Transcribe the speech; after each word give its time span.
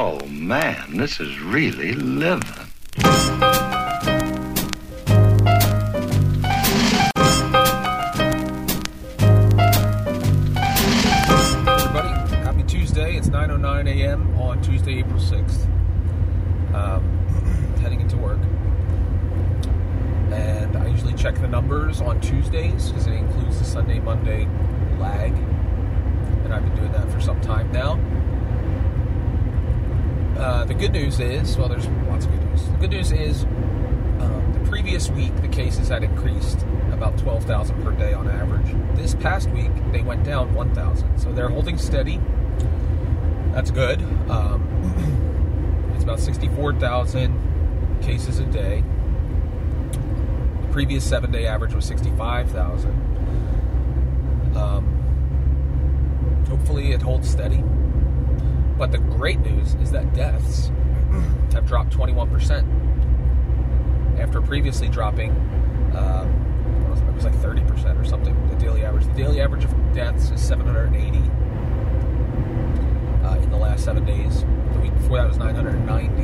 Oh 0.00 0.24
man, 0.26 0.96
this 0.96 1.18
is 1.18 1.40
really 1.40 1.92
living. 1.92 2.44
everybody. 11.66 12.08
Happy 12.36 12.62
Tuesday. 12.62 13.16
It's 13.16 13.28
9.09 13.28 13.88
a.m. 13.88 14.38
on 14.38 14.62
Tuesday, 14.62 15.00
April 15.00 15.18
6th. 15.18 15.64
Um, 16.72 17.02
heading 17.80 18.00
into 18.00 18.16
work. 18.18 18.38
And 20.30 20.76
I 20.76 20.86
usually 20.86 21.14
check 21.14 21.34
the 21.40 21.48
numbers 21.48 22.00
on 22.00 22.20
Tuesdays 22.20 22.90
because 22.90 23.08
it 23.08 23.14
includes 23.14 23.58
the 23.58 23.64
Sunday, 23.64 23.98
Monday 23.98 24.46
lag. 25.00 25.32
And 25.32 26.54
I've 26.54 26.62
been 26.62 26.76
doing 26.76 26.92
that 26.92 27.10
for 27.10 27.20
some 27.20 27.40
time 27.40 27.72
now. 27.72 27.98
Uh, 30.38 30.64
the 30.64 30.74
good 30.74 30.92
news 30.92 31.18
is, 31.18 31.58
well, 31.58 31.68
there's 31.68 31.88
lots 32.08 32.26
of 32.26 32.30
good 32.30 32.44
news. 32.44 32.64
The 32.64 32.76
good 32.76 32.90
news 32.90 33.10
is 33.10 33.42
um, 33.42 34.52
the 34.52 34.70
previous 34.70 35.10
week 35.10 35.34
the 35.42 35.48
cases 35.48 35.88
had 35.88 36.04
increased 36.04 36.64
about 36.92 37.18
12,000 37.18 37.82
per 37.82 37.90
day 37.92 38.12
on 38.12 38.28
average. 38.28 38.72
This 38.96 39.16
past 39.16 39.50
week 39.50 39.72
they 39.90 40.02
went 40.02 40.22
down 40.22 40.54
1,000. 40.54 41.18
So 41.18 41.32
they're 41.32 41.48
holding 41.48 41.76
steady. 41.76 42.20
That's 43.52 43.72
good. 43.72 44.00
Um, 44.30 45.90
it's 45.96 46.04
about 46.04 46.20
64,000 46.20 48.00
cases 48.00 48.38
a 48.38 48.44
day. 48.44 48.84
The 50.62 50.68
previous 50.72 51.02
seven 51.02 51.32
day 51.32 51.48
average 51.48 51.74
was 51.74 51.84
65,000. 51.84 52.90
Um, 54.56 56.44
hopefully 56.48 56.92
it 56.92 57.02
holds 57.02 57.28
steady. 57.28 57.64
But 58.78 58.92
the 58.92 58.98
great 58.98 59.40
news 59.40 59.74
is 59.74 59.90
that 59.90 60.14
deaths 60.14 60.70
have 61.52 61.66
dropped 61.66 61.90
21% 61.90 62.78
after 64.18 64.40
previously 64.40 64.88
dropping, 64.88 65.30
uh, 65.94 66.26
it, 66.92 67.08
it 67.08 67.14
was 67.14 67.24
like 67.24 67.34
30% 67.34 68.00
or 68.00 68.04
something, 68.04 68.48
the 68.48 68.56
daily 68.56 68.84
average. 68.84 69.06
The 69.06 69.14
daily 69.14 69.40
average 69.40 69.64
of 69.64 69.94
deaths 69.94 70.30
is 70.30 70.40
780 70.40 71.18
uh, 73.24 73.36
in 73.42 73.50
the 73.50 73.56
last 73.56 73.84
seven 73.84 74.04
days. 74.04 74.44
The 74.72 74.80
week 74.80 74.94
before 74.94 75.18
that 75.18 75.28
was 75.28 75.38
990. 75.38 76.22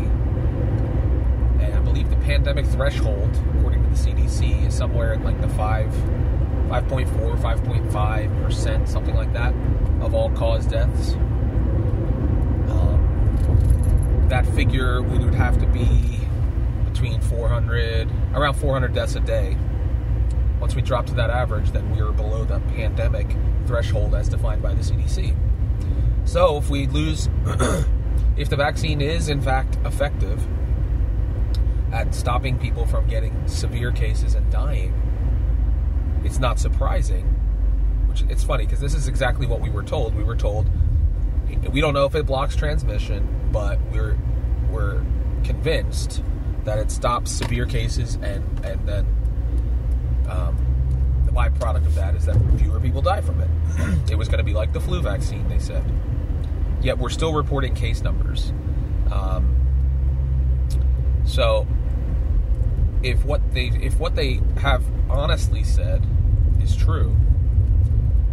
And 1.65 1.75
I 1.75 1.79
believe 1.81 2.11
the 2.11 2.17
pandemic 2.17 2.67
threshold, 2.67 3.31
according 3.57 3.83
to 3.85 3.89
the 3.91 3.97
CDC, 3.97 4.67
is 4.67 4.75
somewhere 4.75 5.15
in 5.15 5.23
like 5.23 5.41
the 5.41 5.49
5, 5.49 5.91
5.4, 6.69 7.39
5.5%, 7.39 8.89
something 8.89 9.15
like 9.15 9.33
that, 9.33 9.55
of 10.01 10.15
all 10.15 10.31
cause 10.31 10.67
deaths. 10.67 11.17
That 14.29 14.47
figure 14.55 15.03
we 15.03 15.19
would 15.19 15.35
have 15.35 15.59
to 15.59 15.67
be 15.67 16.21
between 16.93 17.21
400, 17.21 18.09
around 18.35 18.55
400 18.55 18.95
deaths 18.95 19.17
a 19.17 19.21
day. 19.21 19.57
Once 20.61 20.75
we 20.75 20.83
drop 20.83 21.07
to 21.07 21.15
that 21.15 21.31
average, 21.31 21.71
then 21.73 21.91
we 21.95 22.01
are 22.01 22.13
below 22.13 22.45
the 22.45 22.61
pandemic 22.75 23.37
threshold 23.67 24.15
as 24.15 24.29
defined 24.29 24.63
by 24.63 24.73
the 24.73 24.83
CDC. 24.83 25.37
So 26.25 26.57
if 26.57 26.71
we 26.71 26.87
lose, 26.87 27.29
if 28.37 28.49
the 28.49 28.57
vaccine 28.57 29.01
is 29.01 29.29
in 29.29 29.43
fact 29.43 29.77
effective 29.85 30.47
at 31.93 32.15
stopping 32.15 32.59
people 32.59 32.87
from 32.87 33.07
getting 33.07 33.47
severe 33.47 33.93
cases 33.93 34.35
and 34.35 34.51
dying, 34.51 34.93
it's 36.25 36.39
not 36.39 36.59
surprising. 36.59 37.27
Which 38.09 38.23
it's 38.29 38.45
funny 38.45 38.65
because 38.65 38.81
this 38.81 38.95
is 38.95 39.09
exactly 39.09 39.47
what 39.47 39.61
we 39.61 39.69
were 39.69 39.83
told. 39.83 40.15
We 40.15 40.25
were 40.25 40.37
told 40.37 40.69
we 41.71 41.81
don't 41.81 41.95
know 41.95 42.07
if 42.07 42.15
it 42.15 42.27
blocks 42.27 42.57
transmission, 42.57 43.29
but 43.55 43.79
we're 43.93 44.19
we're 44.69 45.01
convinced 45.45 46.23
that 46.65 46.77
it 46.77 46.91
stops 46.91 47.31
severe 47.31 47.65
cases 47.65 48.17
and 48.17 48.43
and 48.65 48.87
then 48.87 49.07
um, 50.29 50.57
the 51.25 51.31
byproduct 51.31 51.87
of 51.87 51.95
that 51.95 52.17
is 52.17 52.27
that 52.27 52.37
fewer 52.59 52.81
people 52.81 53.01
die 53.01 53.21
from 53.21 53.41
it. 53.41 53.51
it 54.11 54.17
was 54.17 54.29
going 54.29 54.39
to 54.39 54.45
be 54.45 54.55
like 54.55 54.73
the 54.73 54.81
flu 54.81 55.01
vaccine, 55.01 55.47
they 55.49 55.61
said. 55.61 55.85
Yet 56.83 56.99
we're 56.99 57.11
still 57.11 57.33
reporting 57.33 57.75
case 57.75 58.03
numbers. 58.03 58.53
Um, 59.13 59.55
so 61.25 61.67
if 63.05 63.25
what 63.25 63.41
they 63.53 63.67
if 63.67 64.01
what 64.01 64.17
they 64.17 64.41
have 64.57 64.83
honestly 65.09 65.63
said 65.63 66.05
is 66.61 66.75
true, 66.75 67.15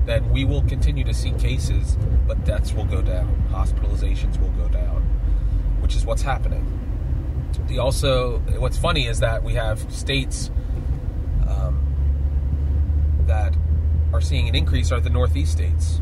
then 0.06 0.30
we 0.32 0.46
will 0.46 0.64
continue 0.64 1.04
to 1.04 1.14
see 1.14 1.32
cases, 1.34 1.98
but 2.28 2.44
deaths 2.44 2.74
will 2.74 2.86
go 2.86 3.02
down, 3.02 3.44
hospitalizations 3.52 4.40
will 4.40 4.50
go 4.52 4.68
down, 4.70 5.01
which 5.92 5.98
is 5.98 6.06
what's 6.06 6.22
happening. 6.22 6.66
The 7.68 7.80
also, 7.80 8.38
what's 8.60 8.78
funny 8.78 9.08
is 9.08 9.20
that 9.20 9.44
we 9.44 9.56
have 9.56 9.92
states 9.92 10.50
um, 11.50 11.82
that 13.28 13.54
are 14.14 14.22
seeing 14.22 14.48
an 14.48 14.56
increase 14.56 14.94
are 14.94 15.02
the 15.02 15.10
Northeast 15.10 15.52
states. 15.52 16.00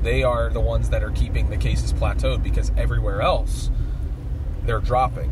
They 0.00 0.22
are 0.22 0.48
the 0.48 0.60
ones 0.60 0.88
that 0.88 1.04
are 1.04 1.10
keeping 1.10 1.50
the 1.50 1.58
cases 1.58 1.92
plateaued 1.92 2.42
because 2.42 2.72
everywhere 2.78 3.20
else 3.20 3.70
they're 4.64 4.80
dropping. 4.80 5.30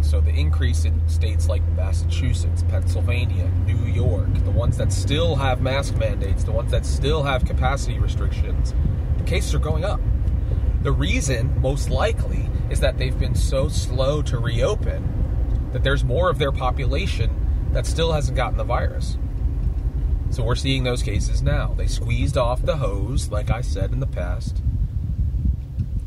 So 0.00 0.20
the 0.20 0.34
increase 0.34 0.84
in 0.84 1.08
states 1.08 1.48
like 1.48 1.62
Massachusetts, 1.76 2.64
Pennsylvania, 2.68 3.48
New 3.66 3.84
York, 3.84 4.34
the 4.44 4.50
ones 4.50 4.76
that 4.78 4.92
still 4.92 5.36
have 5.36 5.62
mask 5.62 5.94
mandates, 5.94 6.42
the 6.42 6.50
ones 6.50 6.72
that 6.72 6.84
still 6.84 7.22
have 7.22 7.44
capacity 7.44 8.00
restrictions, 8.00 8.74
the 9.16 9.22
cases 9.22 9.54
are 9.54 9.60
going 9.60 9.84
up. 9.84 10.00
The 10.82 10.92
reason, 10.92 11.60
most 11.60 11.90
likely, 11.90 12.47
is 12.70 12.80
that 12.80 12.98
they've 12.98 13.18
been 13.18 13.34
so 13.34 13.68
slow 13.68 14.22
to 14.22 14.38
reopen 14.38 15.70
that 15.72 15.82
there's 15.82 16.04
more 16.04 16.30
of 16.30 16.38
their 16.38 16.52
population 16.52 17.68
that 17.72 17.86
still 17.86 18.12
hasn't 18.12 18.36
gotten 18.36 18.56
the 18.56 18.64
virus. 18.64 19.18
So 20.30 20.42
we're 20.42 20.56
seeing 20.56 20.84
those 20.84 21.02
cases 21.02 21.42
now. 21.42 21.74
They 21.74 21.86
squeezed 21.86 22.36
off 22.36 22.62
the 22.62 22.76
hose, 22.76 23.30
like 23.30 23.50
I 23.50 23.62
said 23.62 23.92
in 23.92 24.00
the 24.00 24.06
past. 24.06 24.62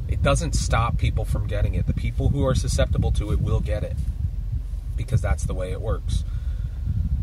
It 0.08 0.22
doesn't 0.22 0.54
stop 0.54 0.98
people 0.98 1.26
from 1.26 1.48
getting 1.48 1.74
it. 1.74 1.88
The 1.88 1.94
people 1.94 2.30
who 2.30 2.46
are 2.46 2.54
susceptible 2.54 3.12
to 3.14 3.32
it 3.32 3.42
will 3.42 3.60
get 3.60 3.84
it 3.84 3.96
because 4.96 5.22
that's 5.22 5.44
the 5.44 5.54
way 5.54 5.72
it 5.72 5.82
works. 5.82 6.24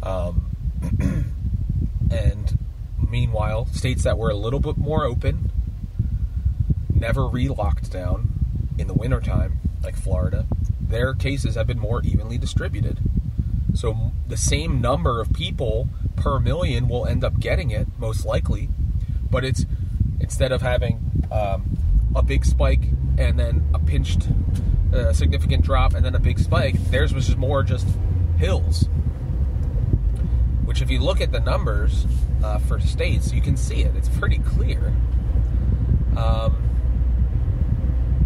Um, 0.03 0.51
and 2.11 2.59
meanwhile, 3.09 3.67
states 3.67 4.03
that 4.03 4.19
were 4.19 4.31
a 4.31 4.37
little 4.37 4.61
bit 4.61 4.77
more 4.77 5.05
open, 5.05 5.53
never 6.93 7.29
re 7.29 7.49
locked 7.49 7.93
down 7.93 8.38
in 8.79 8.87
the 8.87 8.95
wintertime, 8.95 9.61
like 9.83 9.97
Florida, 9.97 10.47
their 10.81 11.15
cases 11.15 11.55
have 11.57 11.67
been 11.67 11.79
more 11.79 12.03
evenly 12.03 12.39
distributed. 12.39 12.99
So 13.75 14.13
the 14.27 14.37
same 14.37 14.81
number 14.81 15.21
of 15.21 15.33
people 15.33 15.89
per 16.17 16.39
million 16.39 16.89
will 16.89 17.07
end 17.07 17.23
up 17.25 17.39
getting 17.39 17.71
it, 17.71 17.87
most 17.99 18.25
likely. 18.25 18.71
But 19.31 19.45
it's 19.45 19.67
instead 20.21 20.53
of 20.53 20.63
having 20.63 21.27
um, 21.31 21.79
a 22.15 22.23
big 22.23 22.45
spike 22.45 22.83
and 23.19 23.39
then 23.39 23.69
a 23.75 23.79
pinched, 23.79 24.29
uh, 24.93 25.13
significant 25.13 25.65
drop 25.65 25.95
and 25.95 26.05
then 26.05 26.15
a 26.15 26.19
big 26.19 26.39
spike, 26.39 26.77
theirs 26.91 27.13
was 27.13 27.27
just 27.27 27.39
more 27.39 27.63
just 27.63 27.87
hills. 28.39 28.89
Which, 30.65 30.83
if 30.83 30.91
you 30.91 31.01
look 31.01 31.21
at 31.21 31.33
the 31.33 31.41
numbers 31.41 32.07
uh, 32.45 32.59
for 32.59 32.79
states, 32.81 33.33
you 33.33 33.41
can 33.41 33.57
see 33.57 33.83
it. 33.83 33.95
It's 33.97 34.09
pretty 34.09 34.39
clear. 34.39 34.93
Um, 36.17 36.68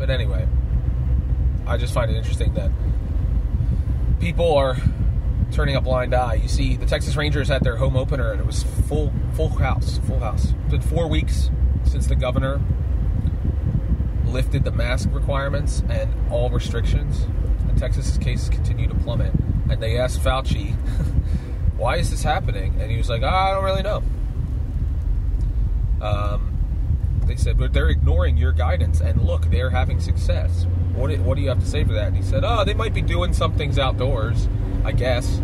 but 0.02 0.10
anyway, 0.10 0.48
I 1.64 1.76
just 1.76 1.94
find 1.94 2.10
it 2.10 2.16
interesting 2.16 2.54
that 2.54 2.72
people 4.18 4.56
are 4.56 4.76
turning 5.52 5.76
a 5.76 5.80
blind 5.80 6.12
eye. 6.12 6.34
You 6.34 6.48
see, 6.48 6.74
the 6.74 6.86
Texas 6.86 7.14
Rangers 7.14 7.46
had 7.46 7.62
their 7.62 7.76
home 7.76 7.96
opener, 7.96 8.32
and 8.32 8.40
it 8.40 8.44
was 8.44 8.64
full, 8.64 9.12
full 9.34 9.50
house, 9.50 10.00
full 10.08 10.18
house. 10.18 10.46
It's 10.46 10.70
been 10.72 10.80
four 10.80 11.06
weeks 11.06 11.50
since 11.84 12.08
the 12.08 12.16
governor 12.16 12.60
lifted 14.26 14.64
the 14.64 14.72
mask 14.72 15.08
requirements 15.12 15.84
and 15.88 16.12
all 16.32 16.50
restrictions, 16.50 17.22
and 17.68 17.78
Texas's 17.78 18.18
cases 18.18 18.48
continue 18.48 18.88
to 18.88 18.94
plummet. 18.96 19.32
And 19.70 19.80
they 19.80 19.98
asked 19.98 20.18
Fauci, 20.20 20.74
"Why 21.76 21.98
is 21.98 22.10
this 22.10 22.24
happening?" 22.24 22.74
And 22.80 22.90
he 22.90 22.96
was 22.96 23.08
like, 23.08 23.22
"I 23.22 23.52
don't 23.52 23.62
really 23.62 23.84
know." 23.84 24.02
Um, 26.00 26.51
they 27.26 27.36
said, 27.36 27.58
"But 27.58 27.72
they're 27.72 27.88
ignoring 27.88 28.36
your 28.36 28.52
guidance, 28.52 29.00
and 29.00 29.22
look, 29.22 29.50
they're 29.50 29.70
having 29.70 30.00
success." 30.00 30.66
What 30.94 31.10
do, 31.10 31.22
what 31.22 31.36
do 31.36 31.42
you 31.42 31.48
have 31.48 31.60
to 31.60 31.66
say 31.66 31.84
for 31.84 31.92
that? 31.94 32.08
And 32.08 32.16
he 32.16 32.22
said, 32.22 32.44
"Oh, 32.44 32.64
they 32.64 32.74
might 32.74 32.94
be 32.94 33.02
doing 33.02 33.32
some 33.32 33.52
things 33.54 33.78
outdoors, 33.78 34.48
I 34.84 34.92
guess. 34.92 35.40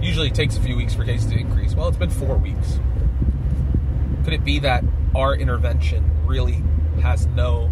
Usually, 0.00 0.28
it 0.28 0.34
takes 0.34 0.56
a 0.56 0.60
few 0.60 0.76
weeks 0.76 0.94
for 0.94 1.04
cases 1.04 1.30
to 1.32 1.38
increase. 1.38 1.74
Well, 1.74 1.88
it's 1.88 1.96
been 1.96 2.10
four 2.10 2.36
weeks. 2.36 2.78
Could 4.24 4.32
it 4.32 4.44
be 4.44 4.58
that 4.60 4.84
our 5.14 5.34
intervention 5.34 6.04
really 6.26 6.62
has 7.00 7.26
no 7.26 7.70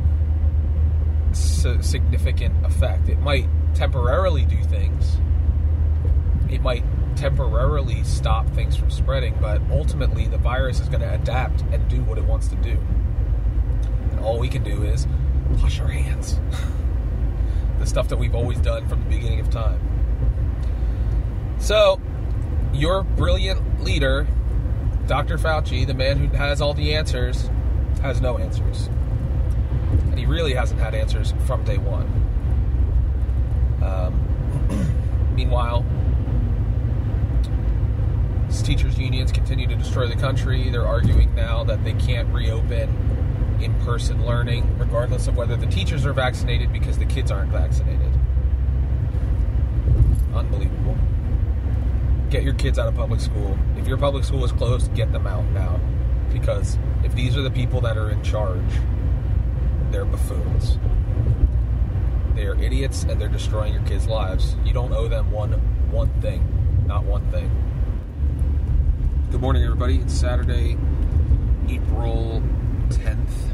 significant 1.32 2.64
effect. 2.64 3.08
It 3.08 3.18
might 3.18 3.48
temporarily 3.74 4.44
do 4.44 4.62
things. 4.64 5.18
It 6.48 6.62
might 6.62 6.84
temporarily 7.16 8.04
stop 8.04 8.48
things 8.50 8.76
from 8.76 8.90
spreading, 8.90 9.36
but 9.40 9.60
ultimately 9.70 10.26
the 10.26 10.38
virus 10.38 10.80
is 10.80 10.88
going 10.88 11.00
to 11.00 11.12
adapt 11.12 11.62
and 11.72 11.86
do 11.88 12.02
what 12.04 12.18
it 12.18 12.24
wants 12.24 12.48
to 12.48 12.56
do. 12.56 12.78
All 14.26 14.40
we 14.40 14.48
can 14.48 14.64
do 14.64 14.82
is 14.82 15.06
wash 15.62 15.80
our 15.80 15.88
hands. 15.88 16.40
The 17.78 17.84
stuff 17.84 18.08
that 18.08 18.16
we've 18.16 18.34
always 18.34 18.58
done 18.58 18.88
from 18.88 19.04
the 19.04 19.10
beginning 19.10 19.38
of 19.38 19.50
time. 19.50 19.78
So, 21.58 22.00
your 22.72 23.02
brilliant 23.02 23.84
leader, 23.84 24.26
Dr. 25.06 25.36
Fauci, 25.36 25.86
the 25.86 25.92
man 25.92 26.16
who 26.16 26.26
has 26.34 26.62
all 26.62 26.72
the 26.72 26.94
answers, 26.94 27.50
has 28.00 28.22
no 28.22 28.38
answers. 28.38 28.88
And 30.06 30.18
he 30.18 30.24
really 30.24 30.54
hasn't 30.54 30.80
had 30.80 30.94
answers 30.94 31.34
from 31.46 31.64
day 31.64 31.76
one. 31.76 32.06
Um, 33.84 35.34
meanwhile, 35.36 35.84
teachers' 38.66 38.98
unions 38.98 39.30
continue 39.30 39.68
to 39.68 39.76
destroy 39.76 40.08
the 40.08 40.16
country. 40.16 40.70
They're 40.70 40.86
arguing 40.86 41.32
now 41.36 41.62
that 41.64 41.84
they 41.84 41.92
can't 41.92 42.32
reopen 42.34 43.05
in 43.60 43.74
person 43.80 44.24
learning, 44.26 44.78
regardless 44.78 45.28
of 45.28 45.36
whether 45.36 45.56
the 45.56 45.66
teachers 45.66 46.04
are 46.04 46.12
vaccinated 46.12 46.72
because 46.72 46.98
the 46.98 47.04
kids 47.04 47.30
aren't 47.30 47.50
vaccinated. 47.50 48.12
Unbelievable. 50.34 50.96
Get 52.30 52.42
your 52.42 52.54
kids 52.54 52.78
out 52.78 52.88
of 52.88 52.94
public 52.94 53.20
school. 53.20 53.56
If 53.76 53.86
your 53.86 53.96
public 53.96 54.24
school 54.24 54.44
is 54.44 54.52
closed, 54.52 54.94
get 54.94 55.12
them 55.12 55.26
out 55.26 55.44
now. 55.46 55.80
Because 56.32 56.78
if 57.04 57.14
these 57.14 57.36
are 57.36 57.42
the 57.42 57.50
people 57.50 57.80
that 57.82 57.96
are 57.96 58.10
in 58.10 58.22
charge, 58.22 58.60
they're 59.90 60.04
buffoons. 60.04 60.78
They 62.34 62.44
are 62.46 62.60
idiots 62.60 63.04
and 63.04 63.18
they're 63.20 63.28
destroying 63.28 63.72
your 63.72 63.82
kids' 63.84 64.06
lives. 64.06 64.56
You 64.64 64.74
don't 64.74 64.92
owe 64.92 65.08
them 65.08 65.30
one 65.30 65.52
one 65.90 66.10
thing. 66.20 66.84
Not 66.86 67.04
one 67.04 67.30
thing. 67.30 67.50
Good 69.30 69.40
morning, 69.40 69.62
everybody. 69.64 69.98
It's 69.98 70.12
Saturday, 70.12 70.76
April 71.68 72.42
10th, 72.86 73.50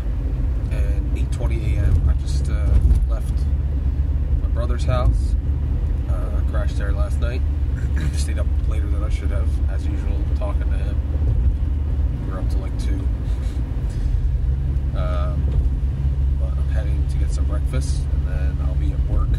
and 0.70 1.17
8:20 1.17 1.76
a.m. 1.76 2.08
I 2.08 2.14
just 2.23 2.49
uh, 2.50 2.67
left 3.08 3.32
my 4.43 4.49
brother's 4.49 4.84
house. 4.84 5.34
Uh, 6.08 6.40
crashed 6.50 6.76
there 6.76 6.93
last 6.93 7.20
night. 7.20 7.40
Stayed 8.14 8.38
up 8.38 8.46
later 8.69 8.87
than 8.87 9.02
I 9.02 9.08
should 9.08 9.31
have, 9.31 9.49
as 9.70 9.87
usual, 9.87 10.20
talking 10.37 10.70
to 10.70 10.76
him. 10.76 12.26
We 12.26 12.32
were 12.32 12.38
up 12.38 12.49
to 12.50 12.58
like 12.58 12.79
two. 12.79 13.00
Um, 14.96 15.46
but 16.40 16.50
I'm 16.50 16.69
heading 16.69 17.06
to 17.08 17.17
get 17.17 17.31
some 17.31 17.44
breakfast, 17.44 18.02
and 18.12 18.26
then 18.29 18.67
I'll 18.67 18.75
be 18.75 18.93
at 18.93 19.00
work 19.08 19.31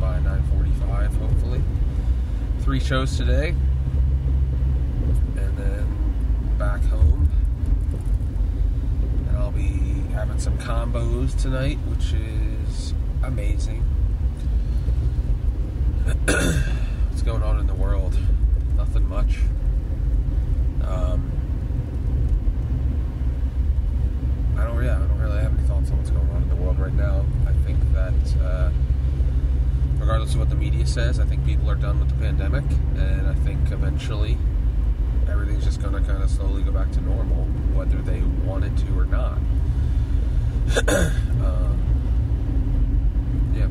by 0.00 0.18
9:45, 0.20 1.14
hopefully. 1.16 1.62
Three 2.60 2.80
shows 2.80 3.16
today 3.16 3.54
and 5.36 5.58
then 5.58 6.56
back 6.58 6.82
home. 6.84 7.28
And 9.28 9.36
I'll 9.36 9.50
having 10.34 10.40
some 10.40 10.58
combos 10.58 11.40
tonight, 11.40 11.78
which 11.86 12.12
is 12.12 12.92
amazing. 13.22 13.80
What's 16.26 17.22
going 17.22 17.42
on 17.42 17.60
in 17.60 17.66
the 17.66 17.74
world? 17.74 18.18
Nothing 18.76 19.08
much. 19.08 19.38
Um, 20.82 21.30
I 24.58 24.64
don't. 24.64 24.82
Yeah, 24.84 24.96
I 24.96 25.06
don't 25.06 25.20
really 25.20 25.40
have 25.40 25.56
any 25.56 25.66
thoughts 25.68 25.90
on 25.90 25.98
what's 25.98 26.10
going 26.10 26.28
on 26.30 26.42
in 26.42 26.48
the 26.48 26.56
world 26.56 26.78
right 26.78 26.92
now. 26.92 27.24
I 27.46 27.52
think 27.64 27.78
that. 27.92 28.42
Uh, 28.42 28.70
regardless 29.98 30.34
of 30.34 30.40
what 30.40 30.50
the 30.50 30.56
media 30.56 30.86
says, 30.86 31.18
I 31.18 31.24
think 31.24 31.46
people 31.46 31.70
are 31.70 31.76
done 31.76 31.98
with 32.00 32.08
the 32.10 32.16
pandemic, 32.16 32.64
and 32.96 33.26
I 33.26 33.34
think 33.34 33.70
eventually 33.70 34.36
everything's 35.28 35.64
just 35.64 35.80
going 35.80 35.94
to 35.94 36.00
kind 36.00 36.22
of 36.22 36.28
slowly 36.28 36.62
go 36.62 36.72
back 36.72 36.90
to 36.92 37.00
normal, 37.00 37.44
whether 37.72 38.02
they 38.02 38.20
want 38.44 38.64
it 38.64 38.76
to 38.78 38.98
or 38.98 39.06
not. 39.06 39.38
Um, 41.44 41.78
yeah. 43.54 43.68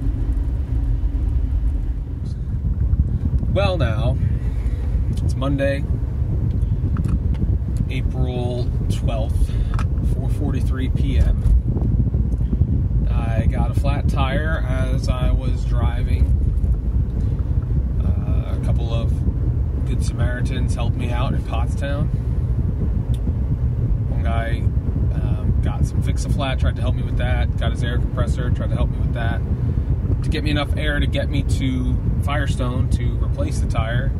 Well, 3.54 3.78
now 3.78 4.18
it's 5.24 5.36
Monday, 5.36 5.84
April 7.90 8.70
twelfth, 8.90 9.52
four 10.14 10.30
forty-three 10.30 10.90
p.m. 10.90 11.44
I 13.12 13.48
got 13.48 13.72
a 13.72 13.74
flat 13.74 14.08
tire 14.08 14.64
as 14.68 15.10
I 15.10 15.32
was 15.32 15.66
driving. 15.66 16.26
Uh, 18.04 18.56
a 18.60 18.66
couple 18.66 18.94
of 18.94 19.12
Good 19.88 20.04
Samaritans 20.06 20.76
helped 20.76 20.96
me 20.96 21.10
out 21.12 21.34
in 21.34 21.42
Pottstown. 21.42 22.08
One 24.10 24.24
guy 24.24 24.64
some 25.86 26.02
fix 26.02 26.26
a 26.26 26.30
flat, 26.30 26.60
tried 26.60 26.76
to 26.76 26.82
help 26.82 26.96
me 26.96 27.04
with 27.04 27.18
that. 27.18 27.58
Got 27.58 27.72
his 27.72 27.84
air 27.84 27.98
compressor, 27.98 28.50
tried 28.52 28.70
to 28.70 28.76
help 28.76 28.90
me 28.90 28.98
with 28.98 29.14
that. 29.14 29.42
To 30.24 30.30
get 30.30 30.44
me 30.44 30.52
enough 30.52 30.76
air 30.78 31.00
to 31.00 31.08
get 31.08 31.30
me 31.30 31.44
to 31.44 31.96
Firestone 32.24 32.90
to 32.92 33.18
replace 33.24 33.60
the 33.60 33.70
tire. 33.70 34.12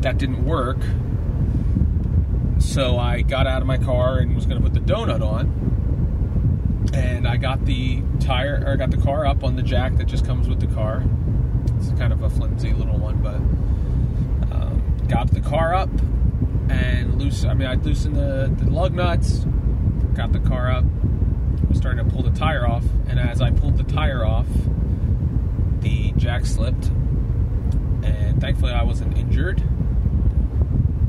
That 0.00 0.18
didn't 0.18 0.44
work. 0.44 0.78
So 2.60 2.98
I 2.98 3.22
got 3.22 3.46
out 3.46 3.60
of 3.62 3.66
my 3.66 3.78
car 3.78 4.18
and 4.18 4.34
was 4.34 4.46
going 4.46 4.62
to 4.62 4.68
put 4.68 4.74
the 4.74 4.92
donut 4.92 5.22
on. 5.22 5.66
And 6.94 7.26
I 7.26 7.36
got 7.36 7.64
the 7.66 8.02
tire, 8.20 8.62
or 8.64 8.72
I 8.72 8.76
got 8.76 8.90
the 8.90 8.96
car 8.96 9.26
up 9.26 9.44
on 9.44 9.56
the 9.56 9.62
jack 9.62 9.96
that 9.96 10.06
just 10.06 10.24
comes 10.24 10.48
with 10.48 10.60
the 10.60 10.66
car. 10.68 11.02
It's 11.76 11.90
kind 11.98 12.12
of 12.12 12.22
a 12.22 12.30
flimsy 12.30 12.72
little 12.72 12.98
one, 12.98 13.22
but 13.22 13.36
um, 14.54 14.82
got 15.08 15.30
the 15.30 15.40
car 15.40 15.74
up 15.74 15.90
and 16.70 17.20
loose. 17.20 17.44
I 17.44 17.54
mean, 17.54 17.68
I 17.68 17.74
loosened 17.74 18.16
the, 18.16 18.52
the 18.56 18.70
lug 18.70 18.94
nuts, 18.94 19.44
got 20.18 20.32
the 20.32 20.40
car 20.40 20.68
up, 20.68 20.84
was 21.68 21.78
starting 21.78 22.04
to 22.04 22.12
pull 22.12 22.24
the 22.24 22.36
tire 22.36 22.66
off, 22.66 22.82
and 23.06 23.20
as 23.20 23.40
I 23.40 23.52
pulled 23.52 23.78
the 23.78 23.84
tire 23.84 24.24
off, 24.24 24.48
the 25.78 26.10
jack 26.16 26.44
slipped, 26.44 26.86
and 28.02 28.40
thankfully 28.40 28.72
I 28.72 28.82
wasn't 28.82 29.16
injured. 29.16 29.62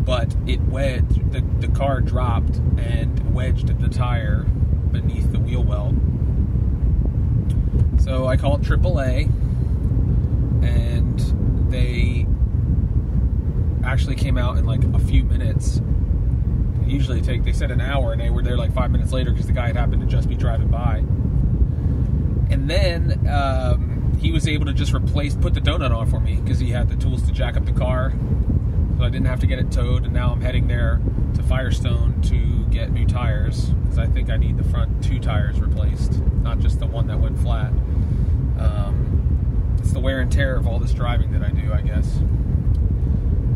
But 0.05 0.35
it 0.45 0.61
wedged, 0.61 1.31
the, 1.31 1.41
the 1.59 1.69
car 1.69 2.01
dropped 2.01 2.57
and 2.77 3.33
wedged 3.33 3.79
the 3.81 3.89
tire 3.89 4.43
beneath 4.91 5.31
the 5.31 5.39
wheel 5.39 5.63
well. 5.63 5.95
So 8.03 8.27
I 8.27 8.37
called 8.37 8.61
AAA, 8.61 9.25
and 10.63 11.71
they 11.71 12.27
actually 13.83 14.17
came 14.17 14.37
out 14.37 14.59
in 14.59 14.67
like 14.67 14.83
a 14.83 14.99
few 14.99 15.23
minutes. 15.23 15.81
Usually 16.89 17.21
take 17.21 17.43
they 17.43 17.53
said 17.53 17.71
an 17.71 17.81
hour, 17.81 18.11
and 18.11 18.19
they 18.21 18.29
were 18.29 18.41
there 18.41 18.57
like 18.57 18.73
five 18.73 18.91
minutes 18.91 19.11
later 19.11 19.31
because 19.31 19.47
the 19.47 19.53
guy 19.53 19.67
had 19.67 19.75
happened 19.75 20.01
to 20.01 20.07
just 20.07 20.27
be 20.27 20.35
driving 20.35 20.67
by. 20.67 20.97
And 22.51 22.69
then 22.69 23.27
um, 23.29 24.17
he 24.19 24.31
was 24.31 24.47
able 24.47 24.65
to 24.65 24.73
just 24.73 24.93
replace, 24.93 25.35
put 25.35 25.53
the 25.53 25.61
donut 25.61 25.95
on 25.95 26.09
for 26.09 26.19
me 26.19 26.35
because 26.37 26.59
he 26.59 26.71
had 26.71 26.89
the 26.89 26.95
tools 26.95 27.21
to 27.27 27.31
jack 27.31 27.55
up 27.55 27.65
the 27.65 27.71
car, 27.71 28.11
so 28.97 29.03
I 29.03 29.09
didn't 29.09 29.27
have 29.27 29.39
to 29.41 29.47
get 29.47 29.59
it 29.59 29.71
towed. 29.71 30.03
And 30.05 30.13
now 30.13 30.31
I'm 30.31 30.41
heading 30.41 30.67
there 30.67 30.99
to 31.35 31.43
Firestone 31.43 32.21
to 32.23 32.65
get 32.71 32.91
new 32.91 33.05
tires 33.05 33.67
because 33.69 33.99
I 33.99 34.07
think 34.07 34.29
I 34.29 34.37
need 34.37 34.57
the 34.57 34.63
front 34.63 35.03
two 35.03 35.19
tires 35.19 35.59
replaced, 35.59 36.19
not 36.41 36.59
just 36.59 36.79
the 36.79 36.87
one 36.87 37.07
that 37.07 37.19
went 37.19 37.39
flat. 37.39 37.71
Um, 38.57 39.75
it's 39.79 39.91
the 39.93 39.99
wear 39.99 40.19
and 40.19 40.31
tear 40.31 40.55
of 40.55 40.67
all 40.67 40.79
this 40.79 40.91
driving 40.91 41.31
that 41.31 41.43
I 41.43 41.49
do, 41.51 41.71
I 41.71 41.81
guess 41.81 42.19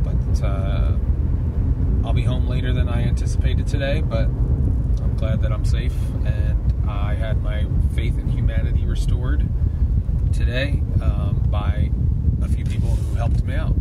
But 0.04 0.44
uh, 0.44 0.98
I'll 2.04 2.14
be 2.14 2.24
home 2.24 2.48
later 2.48 2.74
than 2.74 2.90
I 2.90 3.04
anticipated 3.04 3.66
today, 3.66 4.02
but 4.02 4.26
I'm 4.26 5.16
glad 5.16 5.42
that 5.42 5.52
I'm 5.54 5.64
safe 5.64 5.96
and 6.26 6.90
I 6.90 7.16
had 7.16 7.42
my 7.42 7.66
faith 7.96 8.20
in 8.20 8.28
humanity 8.28 8.86
restored 8.86 9.48
today 10.34 10.82
um, 11.02 11.42
by 11.50 11.90
a 12.42 12.50
few 12.50 12.66
people 12.66 12.90
who 12.90 13.16
helped 13.16 13.44
me 13.44 13.56
out. 13.56 13.74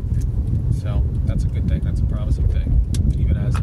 So 0.80 1.02
that's 1.24 1.42
a 1.44 1.48
good 1.48 1.68
thing. 1.68 1.80
That's 1.80 2.00
a 2.00 2.04
promising 2.04 2.46
thing. 2.48 2.80
Even 3.18 3.36
as 3.36 3.56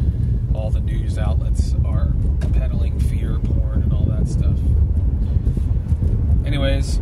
all 0.54 0.70
the 0.70 0.80
news 0.80 1.16
outlets 1.16 1.74
are 1.86 2.12
peddling 2.52 3.00
fear 3.00 3.38
porn 3.38 3.82
and 3.82 3.92
all 3.94 4.04
that 4.04 4.28
stuff. 4.28 4.58
Anyways, 6.44 6.98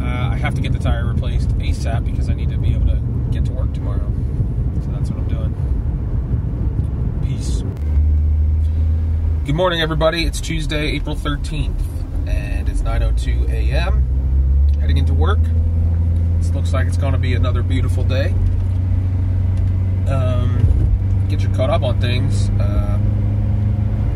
uh, 0.00 0.30
I 0.32 0.36
have 0.36 0.54
to 0.54 0.60
get 0.60 0.72
the 0.72 0.78
tire 0.78 1.06
replaced 1.06 1.48
ASAP 1.58 2.04
because 2.04 2.30
I 2.30 2.34
need 2.34 2.50
to 2.50 2.58
be 2.58 2.72
able 2.72 2.86
to 2.86 3.00
get 3.32 3.44
to 3.46 3.52
work 3.52 3.72
tomorrow. 3.74 4.12
So 4.84 4.90
that's 4.92 5.10
what 5.10 5.18
I'm 5.18 5.28
doing. 5.28 5.65
Peace. 7.26 7.64
Good 9.46 9.56
morning, 9.56 9.80
everybody. 9.80 10.26
It's 10.26 10.40
Tuesday, 10.40 10.92
April 10.92 11.16
13th, 11.16 11.74
and 12.28 12.68
it's 12.68 12.82
9:02 12.82 13.48
a.m. 13.50 14.68
Heading 14.80 14.98
into 14.98 15.12
work. 15.12 15.40
This 16.38 16.54
looks 16.54 16.72
like 16.72 16.86
it's 16.86 16.96
going 16.96 17.14
to 17.14 17.18
be 17.18 17.34
another 17.34 17.64
beautiful 17.64 18.04
day. 18.04 18.32
Um, 20.06 21.26
get 21.28 21.42
you 21.42 21.48
caught 21.48 21.68
up 21.68 21.82
on 21.82 22.00
things. 22.00 22.48
Uh, 22.60 22.96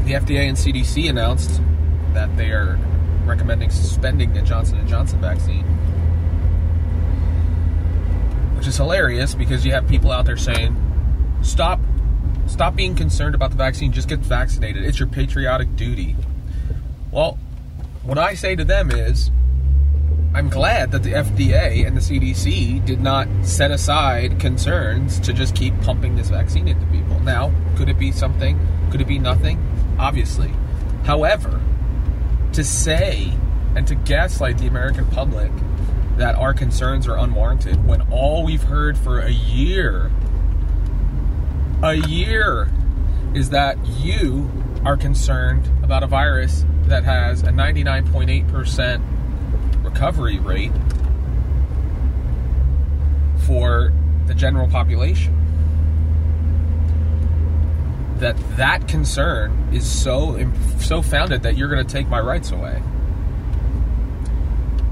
the 0.05 0.13
FDA 0.13 0.49
and 0.49 0.57
CDC 0.57 1.11
announced 1.11 1.61
that 2.13 2.37
they 2.37 2.53
are 2.53 2.79
recommending 3.25 3.71
suspending 3.71 4.33
the 4.35 4.43
Johnson 4.43 4.87
& 4.87 4.89
Johnson 4.89 5.21
vaccine 5.21 5.67
which 8.57 8.69
is 8.69 8.77
hilarious 8.77 9.35
because 9.35 9.65
you 9.65 9.73
have 9.73 9.89
people 9.89 10.13
out 10.13 10.27
there 10.27 10.37
saying, 10.37 10.77
"Stop, 11.41 11.81
stop 12.51 12.77
being 12.77 12.95
concerned 12.95 13.35
about 13.35 13.51
the 13.51 13.57
vaccine. 13.57 13.93
Just 13.93 14.09
get 14.09 14.19
vaccinated. 14.21 14.85
It's 14.85 14.99
your 14.99 15.09
patriotic 15.09 15.77
duty." 15.77 16.17
Well, 17.11 17.39
what 18.03 18.19
I 18.19 18.35
say 18.35 18.57
to 18.57 18.65
them 18.65 18.91
is, 18.91 19.31
I'm 20.33 20.49
glad 20.49 20.93
that 20.93 21.03
the 21.03 21.15
FDA 21.15 21.85
and 21.85 21.97
the 21.97 22.01
CDC 22.01 22.79
did 22.85 23.01
not 23.01 23.27
set 23.43 23.71
aside 23.71 24.39
concerns 24.39 25.19
to 25.21 25.33
just 25.33 25.55
keep 25.55 25.81
pumping 25.83 26.15
this 26.15 26.31
vaccine 26.31 26.69
into 26.69 26.87
people. 26.87 27.19
Now, 27.21 27.53
could 27.77 27.89
it 27.89 27.99
be 27.99 28.13
something? 28.13 28.59
Could 28.91 29.01
it 29.01 29.09
be 29.09 29.19
nothing? 29.19 29.59
Obviously. 29.99 30.53
However, 31.05 31.61
to 32.53 32.63
say 32.65 33.33
and 33.75 33.87
to 33.87 33.95
gaslight 33.95 34.59
the 34.59 34.67
American 34.67 35.07
public 35.07 35.51
that 36.17 36.35
our 36.35 36.53
concerns 36.53 37.09
are 37.09 37.17
unwarranted 37.17 37.87
when 37.87 38.03
all 38.11 38.45
we've 38.45 38.65
heard 38.65 38.97
for 38.97 39.21
a 39.21 39.31
year, 39.31 40.11
a 41.83 41.95
year, 41.95 42.71
is 43.35 43.51
that 43.51 43.79
you 43.87 44.51
are 44.85 44.97
concerned 44.97 45.69
about 45.83 46.03
a 46.03 46.07
virus 46.07 46.65
that 46.85 47.05
has 47.05 47.43
a 47.43 47.49
99.8% 47.49 49.03
recovery 49.85 50.39
rate 50.39 50.73
for 53.47 53.93
the 54.27 54.35
general 54.35 54.69
population. 54.69 55.37
That 58.19 58.37
that 58.57 58.87
concern 58.87 59.71
is 59.73 59.91
so 59.91 60.39
so 60.79 61.01
founded 61.01 61.43
that 61.43 61.57
you're 61.57 61.69
going 61.69 61.85
to 61.85 61.93
take 61.93 62.09
my 62.09 62.21
rights 62.21 62.51
away. 62.51 62.83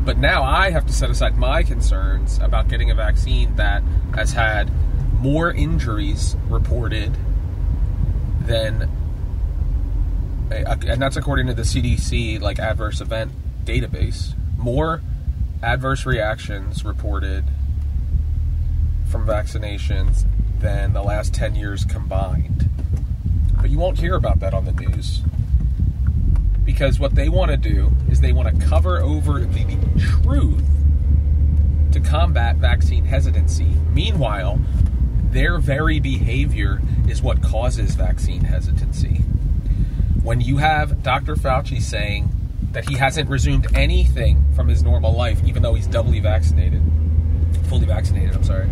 But 0.04 0.16
now 0.16 0.42
I 0.42 0.70
have 0.70 0.86
to 0.86 0.92
set 0.92 1.10
aside 1.10 1.36
my 1.36 1.62
concerns 1.62 2.38
about 2.38 2.68
getting 2.68 2.90
a 2.90 2.94
vaccine 2.94 3.54
that 3.56 3.82
has 4.14 4.32
had 4.32 4.70
more 5.18 5.52
injuries 5.52 6.36
reported 6.48 7.16
than 8.42 8.90
uh, 10.50 10.76
and 10.86 11.02
that's 11.02 11.16
according 11.16 11.46
to 11.46 11.54
the 11.54 11.62
CDC 11.62 12.40
like 12.40 12.58
adverse 12.58 13.00
event 13.00 13.32
database 13.64 14.34
more 14.56 15.02
adverse 15.62 16.06
reactions 16.06 16.84
reported 16.84 17.44
from 19.08 19.26
vaccinations 19.26 20.24
than 20.60 20.92
the 20.92 21.02
last 21.02 21.34
10 21.34 21.54
years 21.54 21.84
combined. 21.84 22.68
But 23.60 23.70
you 23.70 23.78
won't 23.78 23.98
hear 23.98 24.14
about 24.14 24.40
that 24.40 24.54
on 24.54 24.64
the 24.64 24.72
news. 24.72 25.22
Because 26.64 27.00
what 27.00 27.14
they 27.14 27.28
want 27.28 27.50
to 27.50 27.56
do 27.56 27.90
is 28.10 28.20
they 28.20 28.32
want 28.32 28.54
to 28.54 28.66
cover 28.66 29.00
over 29.00 29.40
the 29.40 29.76
truth 29.98 30.64
to 31.92 32.00
combat 32.00 32.56
vaccine 32.56 33.04
hesitancy. 33.04 33.74
Meanwhile, 33.92 34.60
their 35.32 35.58
very 35.58 36.00
behavior 36.00 36.80
is 37.08 37.22
what 37.22 37.42
causes 37.42 37.94
vaccine 37.94 38.44
hesitancy. 38.44 39.22
When 40.22 40.40
you 40.40 40.58
have 40.58 41.02
Dr. 41.02 41.36
Fauci 41.36 41.80
saying 41.80 42.30
that 42.72 42.88
he 42.88 42.96
hasn't 42.96 43.30
resumed 43.30 43.66
anything 43.74 44.44
from 44.54 44.68
his 44.68 44.82
normal 44.82 45.12
life, 45.12 45.40
even 45.44 45.62
though 45.62 45.74
he's 45.74 45.86
doubly 45.86 46.20
vaccinated, 46.20 46.82
fully 47.68 47.86
vaccinated, 47.86 48.34
I'm 48.34 48.44
sorry, 48.44 48.68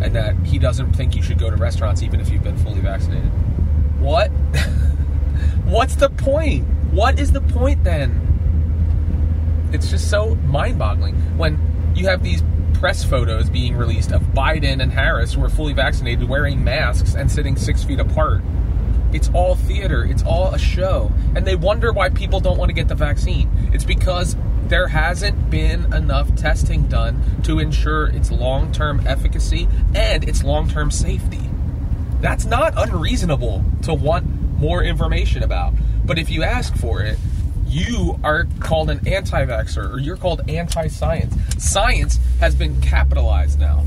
and 0.00 0.14
that 0.14 0.36
he 0.44 0.58
doesn't 0.58 0.92
think 0.94 1.14
you 1.14 1.22
should 1.22 1.38
go 1.38 1.50
to 1.50 1.56
restaurants 1.56 2.02
even 2.02 2.20
if 2.20 2.28
you've 2.30 2.42
been 2.42 2.58
fully 2.58 2.80
vaccinated. 2.80 3.30
What? 4.00 4.28
What's 5.64 5.96
the 5.96 6.10
point? 6.10 6.66
What 6.90 7.18
is 7.18 7.32
the 7.32 7.40
point 7.40 7.84
then? 7.84 8.18
It's 9.72 9.88
just 9.88 10.10
so 10.10 10.34
mind 10.34 10.78
boggling. 10.78 11.14
When 11.38 11.58
you 11.94 12.06
have 12.08 12.22
these 12.22 12.42
press 12.82 13.04
photos 13.04 13.48
being 13.48 13.76
released 13.76 14.10
of 14.10 14.20
Biden 14.34 14.82
and 14.82 14.92
Harris 14.92 15.34
who 15.34 15.44
are 15.44 15.48
fully 15.48 15.72
vaccinated 15.72 16.28
wearing 16.28 16.64
masks 16.64 17.14
and 17.14 17.30
sitting 17.30 17.54
six 17.56 17.84
feet 17.84 18.00
apart 18.00 18.42
it's 19.12 19.28
all 19.34 19.54
theater, 19.54 20.04
it's 20.04 20.22
all 20.22 20.54
a 20.54 20.58
show. 20.58 21.12
And 21.36 21.46
they 21.46 21.54
wonder 21.54 21.92
why 21.92 22.08
people 22.08 22.40
don't 22.40 22.56
want 22.58 22.70
to 22.70 22.72
get 22.72 22.88
the 22.88 22.94
vaccine. 22.94 23.70
It's 23.72 23.84
because 23.84 24.36
there 24.64 24.88
hasn't 24.88 25.50
been 25.50 25.92
enough 25.92 26.34
testing 26.34 26.88
done 26.88 27.22
to 27.42 27.58
ensure 27.58 28.06
its 28.06 28.30
long 28.30 28.72
term 28.72 29.06
efficacy 29.06 29.68
and 29.94 30.26
its 30.26 30.42
long 30.42 30.66
term 30.66 30.90
safety. 30.90 31.50
That's 32.20 32.46
not 32.46 32.72
unreasonable 32.76 33.62
to 33.82 33.92
want 33.92 34.24
more 34.58 34.82
information 34.82 35.42
about. 35.42 35.74
But 36.04 36.18
if 36.18 36.30
you 36.30 36.42
ask 36.42 36.74
for 36.74 37.02
it, 37.02 37.18
you 37.72 38.18
are 38.22 38.46
called 38.60 38.90
an 38.90 39.06
anti 39.08 39.44
vaxxer 39.46 39.92
or 39.92 39.98
you're 39.98 40.16
called 40.16 40.48
anti 40.48 40.88
science. 40.88 41.34
Science 41.58 42.18
has 42.38 42.54
been 42.54 42.80
capitalized 42.80 43.58
now 43.58 43.84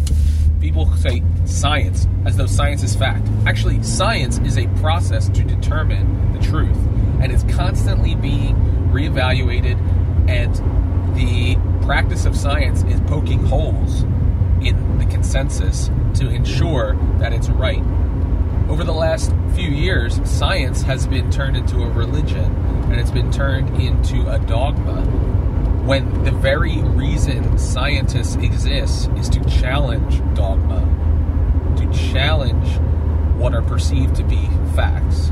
people 0.66 0.92
say 0.98 1.22
science 1.46 2.08
as 2.26 2.38
though 2.38 2.48
science 2.48 2.82
is 2.82 2.96
fact. 2.96 3.28
Actually, 3.46 3.84
science 3.84 4.40
is 4.40 4.58
a 4.58 4.66
process 4.80 5.30
to 5.30 5.44
determine 5.44 6.34
the 6.34 6.40
truth, 6.40 6.76
and 7.22 7.32
it's 7.32 7.44
constantly 7.56 8.16
being 8.16 8.56
reevaluated. 8.92 9.78
And 10.28 10.56
the 11.16 11.56
practice 11.86 12.26
of 12.26 12.36
science 12.36 12.82
is 12.86 13.00
poking 13.02 13.46
holes 13.46 14.02
in 14.64 14.98
the 14.98 15.06
consensus 15.06 15.92
to 16.16 16.30
ensure 16.30 16.96
that 17.20 17.32
it's 17.32 17.50
right. 17.50 17.84
Over 18.68 18.84
the 18.84 18.94
last 18.94 19.32
few 19.54 19.70
years, 19.70 20.20
science 20.28 20.82
has 20.82 21.06
been 21.06 21.30
turned 21.30 21.56
into 21.56 21.84
a 21.84 21.90
religion 21.90 22.56
and 22.86 23.00
it's 23.00 23.12
been 23.12 23.32
turned 23.32 23.80
into 23.80 24.28
a 24.30 24.40
dogma 24.40 25.02
when 25.86 26.24
the 26.24 26.32
very 26.32 26.82
reason 26.82 27.60
scientists 27.60 28.36
exist 28.38 29.12
is 29.18 29.30
to 29.30 29.44
challenge 29.46 30.20
dogma, 30.36 30.82
to 31.78 32.12
challenge 32.12 32.80
what 33.38 33.54
are 33.54 33.62
perceived 33.62 34.16
to 34.16 34.24
be 34.24 34.48
facts. 34.76 35.32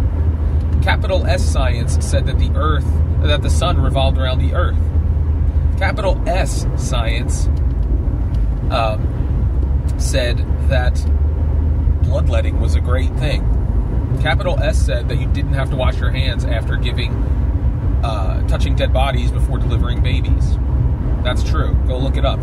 Capital 0.83 1.25
S 1.25 1.43
science 1.43 1.97
said 2.05 2.27
that 2.27 2.37
the 2.37 2.51
earth, 2.55 2.85
that 3.23 3.41
the 3.41 3.49
sun 3.49 3.81
revolved 3.81 4.19
around 4.19 4.47
the 4.47 4.53
earth. 4.53 4.77
Capital 5.79 6.21
S 6.27 6.67
science 6.77 7.47
um, 8.69 9.95
said 9.97 10.37
that 10.69 11.03
bloodletting 12.03 12.59
was 12.59 12.75
a 12.75 12.81
great 12.81 13.13
thing. 13.15 13.41
Capital 14.21 14.59
S 14.61 14.77
said 14.77 15.09
that 15.09 15.17
you 15.17 15.27
didn't 15.27 15.53
have 15.53 15.69
to 15.71 15.75
wash 15.75 15.97
your 15.97 16.11
hands 16.11 16.45
after 16.45 16.75
giving 16.75 17.11
uh, 18.03 18.45
touching 18.47 18.75
dead 18.75 18.93
bodies 18.93 19.31
before 19.31 19.57
delivering 19.57 20.01
babies. 20.01 20.57
That's 21.23 21.43
true. 21.43 21.73
Go 21.87 21.97
look 21.97 22.17
it 22.17 22.25
up. 22.25 22.39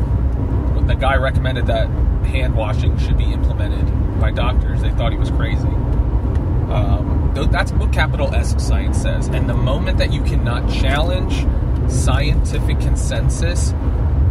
The 0.87 0.95
guy 0.95 1.17
recommended 1.17 1.67
that 1.67 1.89
hand 2.25 2.55
washing 2.55 2.99
should 2.99 3.19
be 3.19 3.33
implemented 3.33 3.87
by 4.21 4.31
doctors. 4.31 4.83
They 4.83 4.91
thought 4.91 5.13
he 5.13 5.19
was 5.19 5.31
crazy. 5.31 5.69
Um, 5.69 7.33
that's 7.51 7.73
what 7.73 7.93
capital 7.93 8.35
S 8.35 8.55
science 8.65 9.01
says. 9.01 9.29
And 9.29 9.49
the 9.49 9.55
moment 9.55 9.99
that 9.99 10.13
you 10.13 10.23
cannot 10.23 10.71
challenge 10.73 11.47
scientific 11.91 12.81
consensus 12.81 13.73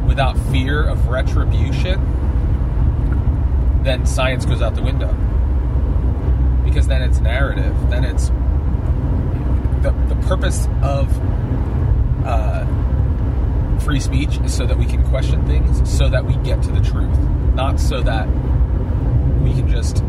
without 0.07 0.37
fear 0.51 0.83
of 0.83 1.07
retribution, 1.07 1.99
then 3.89 4.05
science 4.05 4.45
goes 4.45 4.61
out 4.61 4.75
the 4.75 4.83
window. 4.83 5.11
Because 6.63 6.87
then 6.87 7.01
it's 7.01 7.19
narrative. 7.19 7.75
Then 7.89 8.05
it's 8.05 8.27
the, 9.81 9.91
the 10.07 10.15
purpose 10.27 10.67
of 10.83 11.09
uh, 12.23 12.67
free 13.79 13.99
speech 13.99 14.37
is 14.41 14.55
so 14.55 14.67
that 14.67 14.77
we 14.77 14.85
can 14.85 15.03
question 15.09 15.43
things, 15.47 15.89
so 15.91 16.07
that 16.07 16.23
we 16.23 16.35
get 16.43 16.61
to 16.63 16.71
the 16.71 16.81
truth, 16.81 17.17
not 17.55 17.79
so 17.79 18.03
that 18.03 18.27
we 19.41 19.53
can 19.53 19.67
just 19.67 20.03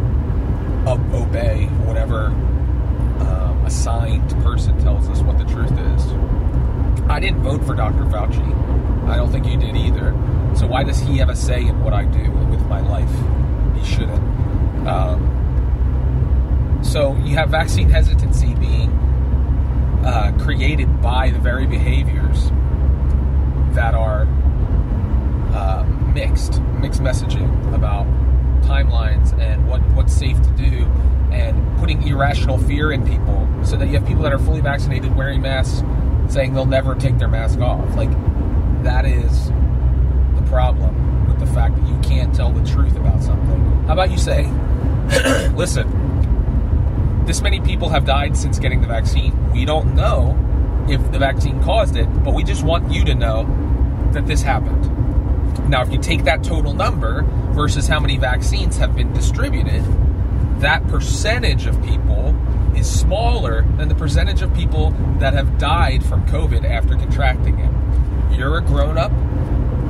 obey 0.86 1.66
whatever 1.86 2.26
um, 2.26 3.64
assigned 3.64 4.28
person 4.42 4.78
tells 4.82 5.08
us 5.08 5.20
what 5.20 5.38
the 5.38 5.44
truth 5.44 5.72
is. 5.72 6.12
I 7.08 7.18
didn't 7.18 7.42
vote 7.42 7.64
for 7.64 7.74
Dr. 7.74 8.04
Fauci. 8.04 9.08
I 9.08 9.16
don't 9.16 9.32
think 9.32 9.46
you 9.46 9.56
did 9.56 9.74
either. 9.74 10.10
So 10.54 10.66
why 10.66 10.84
does 10.84 11.00
he 11.00 11.16
have 11.18 11.30
a 11.30 11.36
say 11.36 11.62
in 11.64 11.82
what 11.82 11.94
I 11.94 12.04
do 12.04 12.30
with 12.30 12.60
my 12.66 12.80
life? 12.80 13.39
He 13.80 13.94
shouldn't. 13.94 14.86
Um, 14.86 16.80
so 16.82 17.16
you 17.16 17.36
have 17.36 17.50
vaccine 17.50 17.88
hesitancy 17.90 18.54
being 18.54 18.90
uh, 20.04 20.36
created 20.42 21.00
by 21.02 21.30
the 21.30 21.38
very 21.38 21.66
behaviors 21.66 22.50
that 23.74 23.94
are 23.94 24.26
uh, 25.52 25.84
mixed, 26.14 26.60
mixed 26.80 27.00
messaging 27.00 27.74
about 27.74 28.06
timelines 28.62 29.38
and 29.38 29.68
what, 29.68 29.80
what's 29.90 30.12
safe 30.12 30.40
to 30.42 30.50
do, 30.50 30.84
and 31.32 31.78
putting 31.78 32.02
irrational 32.02 32.58
fear 32.58 32.92
in 32.92 33.06
people, 33.06 33.48
so 33.64 33.76
that 33.76 33.86
you 33.86 33.94
have 33.94 34.06
people 34.06 34.22
that 34.22 34.32
are 34.32 34.38
fully 34.38 34.60
vaccinated 34.60 35.14
wearing 35.14 35.40
masks, 35.42 35.82
saying 36.32 36.54
they'll 36.54 36.64
never 36.64 36.94
take 36.94 37.18
their 37.18 37.28
mask 37.28 37.60
off. 37.60 37.94
Like 37.94 38.10
that 38.82 39.04
is 39.04 39.48
the 40.34 40.42
problem 40.46 40.99
fact 41.50 41.76
that 41.76 41.88
you 41.88 41.98
can't 42.00 42.34
tell 42.34 42.52
the 42.52 42.68
truth 42.68 42.96
about 42.96 43.22
something. 43.22 43.60
How 43.86 43.92
about 43.94 44.10
you 44.10 44.18
say, 44.18 44.44
listen, 45.54 45.88
this 47.26 47.42
many 47.42 47.60
people 47.60 47.88
have 47.88 48.04
died 48.04 48.36
since 48.36 48.58
getting 48.58 48.80
the 48.80 48.86
vaccine. 48.86 49.52
We 49.52 49.64
don't 49.64 49.94
know 49.94 50.36
if 50.88 51.12
the 51.12 51.18
vaccine 51.18 51.62
caused 51.62 51.96
it, 51.96 52.06
but 52.24 52.34
we 52.34 52.42
just 52.42 52.62
want 52.62 52.92
you 52.92 53.04
to 53.04 53.14
know 53.14 53.44
that 54.12 54.26
this 54.26 54.42
happened. 54.42 55.68
Now, 55.68 55.82
if 55.82 55.92
you 55.92 55.98
take 55.98 56.24
that 56.24 56.42
total 56.42 56.74
number 56.74 57.22
versus 57.52 57.86
how 57.86 58.00
many 58.00 58.16
vaccines 58.16 58.76
have 58.78 58.96
been 58.96 59.12
distributed, 59.12 59.84
that 60.60 60.86
percentage 60.88 61.66
of 61.66 61.80
people 61.84 62.34
is 62.76 62.90
smaller 62.90 63.62
than 63.76 63.88
the 63.88 63.94
percentage 63.94 64.42
of 64.42 64.52
people 64.54 64.90
that 65.18 65.32
have 65.32 65.58
died 65.58 66.04
from 66.04 66.26
COVID 66.26 66.64
after 66.64 66.96
contracting 66.96 67.58
it. 67.58 68.36
You're 68.36 68.58
a 68.58 68.62
grown 68.62 68.98
up 68.98 69.12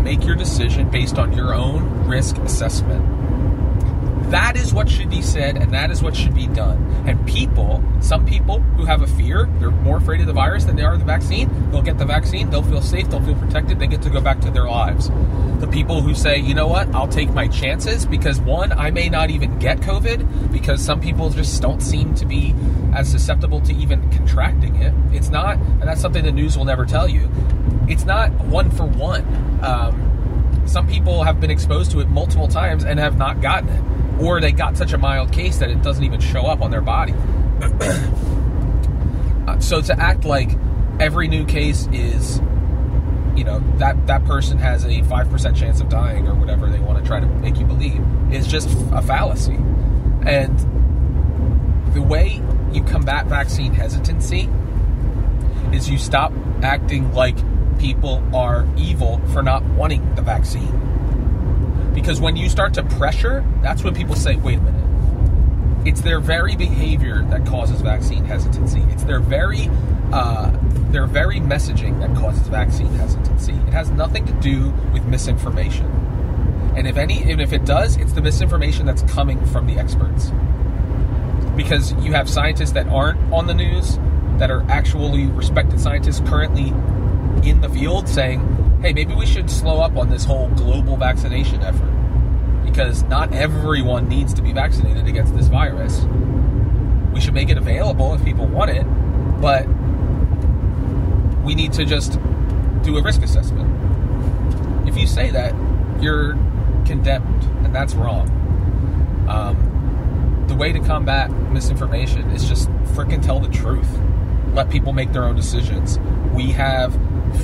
make 0.03 0.25
your 0.25 0.37
decision 0.37 0.91
based 0.91 1.19
on 1.19 1.33
your 1.33 1.55
own 1.55 2.09
risk 2.09 2.37
assessment. 2.39 3.05
That 4.31 4.57
is 4.57 4.73
what 4.73 4.89
should 4.89 5.11
be 5.11 5.23
said, 5.23 5.57
and 5.57 5.75
that 5.75 5.91
is 5.91 6.05
what 6.05 6.15
should 6.15 6.35
be 6.35 6.47
done. 6.47 7.05
And 7.05 7.27
people, 7.27 7.83
some 8.01 8.25
people 8.25 8.61
who 8.61 8.85
have 8.85 9.03
a 9.03 9.07
fear, 9.09 9.49
they're 9.59 9.73
more 9.73 9.97
afraid 9.97 10.21
of 10.21 10.29
the 10.29 10.33
virus 10.33 10.65
than 10.65 10.77
they 10.77 10.85
are 10.85 10.93
of 10.93 11.01
the 11.01 11.05
vaccine. 11.05 11.51
They'll 11.73 11.83
get 11.83 11.99
the 11.99 12.05
vaccine, 12.05 12.49
they'll 12.49 12.63
feel 12.63 12.81
safe, 12.81 13.11
they'll 13.11 13.25
feel 13.25 13.35
protected, 13.35 13.81
they 13.81 13.89
get 13.89 14.03
to 14.03 14.11
go 14.11 14.21
back 14.21 14.41
to 14.43 14.51
their 14.53 14.69
lives. 14.69 15.11
The 15.59 15.67
people 15.67 16.01
who 16.01 16.15
say, 16.15 16.39
you 16.39 16.55
know 16.55 16.69
what, 16.69 16.95
I'll 16.95 17.09
take 17.09 17.31
my 17.31 17.49
chances 17.49 18.07
because 18.07 18.39
one, 18.41 18.71
I 18.71 18.93
may 18.93 19.09
not 19.09 19.31
even 19.31 19.59
get 19.59 19.81
COVID 19.81 20.53
because 20.53 20.81
some 20.81 21.01
people 21.01 21.31
just 21.31 21.61
don't 21.61 21.81
seem 21.81 22.15
to 22.15 22.25
be 22.25 22.55
as 22.95 23.11
susceptible 23.11 23.61
to 23.63 23.75
even 23.75 24.09
contracting 24.11 24.77
it. 24.77 24.95
It's 25.13 25.31
not, 25.31 25.57
and 25.57 25.83
that's 25.83 26.01
something 26.01 26.23
the 26.23 26.31
news 26.31 26.57
will 26.57 26.65
never 26.65 26.87
tell 26.87 27.09
you. 27.09 27.29
It's 27.91 28.05
not 28.05 28.31
one 28.47 28.71
for 28.71 28.85
one. 28.85 29.25
Um, 29.63 30.63
some 30.67 30.87
people 30.87 31.25
have 31.25 31.41
been 31.41 31.51
exposed 31.51 31.91
to 31.93 32.01
it 32.01 32.09
multiple 32.09 32.49
times 32.49 32.85
and 32.85 32.99
have 32.99 33.19
not 33.19 33.41
gotten 33.41 33.69
it 33.69 33.91
or 34.21 34.41
they 34.41 34.53
got 34.53 34.77
such 34.77 34.93
a 34.93 34.99
mild 34.99 35.33
case 35.33 35.59
that 35.59 35.71
it 35.71 35.83
doesn't 35.83 36.05
even 36.05 36.21
show 36.21 36.43
up 36.43 36.61
on 36.61 36.71
their 36.71 36.83
body. 36.83 37.13
uh, 39.49 39.59
so 39.59 39.81
to 39.81 39.99
act 39.99 40.25
like 40.25 40.51
every 40.99 41.27
new 41.29 41.45
case 41.47 41.89
is, 41.93 42.39
you 43.35 43.45
know, 43.45 43.61
that 43.79 44.07
that 44.07 44.25
person 44.25 44.59
has 44.59 44.85
a 44.85 45.03
five 45.05 45.31
percent 45.31 45.57
chance 45.57 45.81
of 45.81 45.89
dying 45.89 46.29
or 46.29 46.35
whatever 46.35 46.69
they 46.69 46.81
want 46.81 46.99
to 46.99 47.05
try 47.05 47.19
to 47.19 47.27
make 47.27 47.57
you 47.59 47.65
believe 47.65 48.03
is 48.33 48.47
just 48.47 48.69
a 48.93 49.01
fallacy. 49.03 49.57
And 50.27 50.59
the 51.95 52.03
way 52.03 52.43
you 52.73 52.83
combat 52.85 53.27
vaccine 53.27 53.73
hesitancy 53.73 54.49
is 55.73 55.89
you 55.89 55.97
stop 55.99 56.33
acting 56.63 57.13
like 57.15 57.39
people 57.81 58.23
are 58.35 58.69
evil 58.77 59.21
for 59.33 59.43
not 59.43 59.65
wanting 59.65 60.15
the 60.15 60.23
vaccine 60.23 60.91
because 61.95 62.21
when 62.21 62.37
you 62.37 62.49
start 62.49 62.75
to 62.75 62.83
pressure, 62.83 63.45
that's 63.63 63.83
when 63.83 63.95
people 63.95 64.15
say, 64.15 64.37
wait 64.37 64.59
a 64.59 64.61
minute. 64.61 65.87
It's 65.87 66.03
their 66.03 66.21
very 66.21 66.57
behavior 66.57 67.23
that 67.31 67.47
causes 67.47 67.81
vaccine 67.81 68.25
hesitancy. 68.25 68.81
It's 68.91 69.05
their 69.05 69.21
very 69.21 69.69
uh, 70.13 70.51
their 70.91 71.07
very 71.07 71.37
messaging 71.37 72.01
that 72.01 72.17
causes 72.17 72.47
vaccine 72.49 72.93
hesitancy. 72.95 73.53
It 73.53 73.73
has 73.73 73.91
nothing 73.91 74.27
to 74.27 74.33
do 74.35 74.71
with 74.93 75.05
misinformation. 75.05 75.87
And 76.77 76.87
if 76.87 76.97
any, 76.97 77.31
and 77.31 77.41
if 77.41 77.53
it 77.53 77.65
does, 77.65 77.97
it's 77.97 78.13
the 78.13 78.21
misinformation 78.21 78.87
that's 78.87 79.03
coming 79.03 79.45
from 79.47 79.67
the 79.67 79.79
experts. 79.79 80.31
Because 81.57 81.93
you 82.05 82.13
have 82.13 82.29
scientists 82.29 82.73
that 82.73 82.87
aren't 82.89 83.21
on 83.33 83.47
the 83.47 83.55
news, 83.55 83.99
that 84.39 84.51
are 84.51 84.65
actually 84.69 85.27
respected 85.27 85.81
scientists 85.81 86.21
currently 86.29 86.73
in 87.45 87.61
the 87.61 87.69
field 87.69 88.09
saying, 88.09 88.41
hey, 88.83 88.93
maybe 88.93 89.15
we 89.15 89.27
should 89.27 89.51
slow 89.51 89.81
up 89.81 89.97
on 89.97 90.09
this 90.09 90.25
whole 90.25 90.49
global 90.51 90.97
vaccination 90.97 91.63
effort 91.63 91.91
because 92.65 93.03
not 93.05 93.33
everyone 93.33 94.09
needs 94.09 94.33
to 94.35 94.43
be 94.43 94.53
vaccinated 94.53 95.07
against 95.07 95.35
this 95.37 95.49
virus. 95.49 96.01
We 97.13 97.21
should 97.21 97.35
make 97.35 97.49
it 97.49 97.59
available 97.59 98.15
if 98.15 98.25
people 98.25 98.47
want 98.47 98.71
it, 98.71 98.85
but 99.41 99.67
we 101.45 101.55
need 101.55 101.73
to 101.75 101.85
just 101.85 102.19
do 102.83 102.97
a 102.97 103.03
risk 103.03 103.23
assessment. 103.23 104.89
If 104.89 104.97
you 104.97 105.07
say 105.07 105.31
that, 105.31 105.55
you're 106.01 106.35
condemned, 106.87 107.45
and 107.65 107.75
that's 107.75 107.95
wrong. 107.95 108.29
Um, 109.29 110.45
the 110.49 110.55
way 110.55 110.73
to 110.73 110.81
combat 110.81 111.31
misinformation 111.31 112.31
is 112.31 112.49
just 112.49 112.69
freaking 112.95 113.23
tell 113.23 113.41
the 113.41 113.49
truth. 113.49 113.89
Let 114.53 114.71
people 114.71 114.93
make 114.93 115.13
their 115.13 115.25
own 115.25 115.37
decisions. 115.37 115.99
We 116.35 116.53
have 116.53 116.95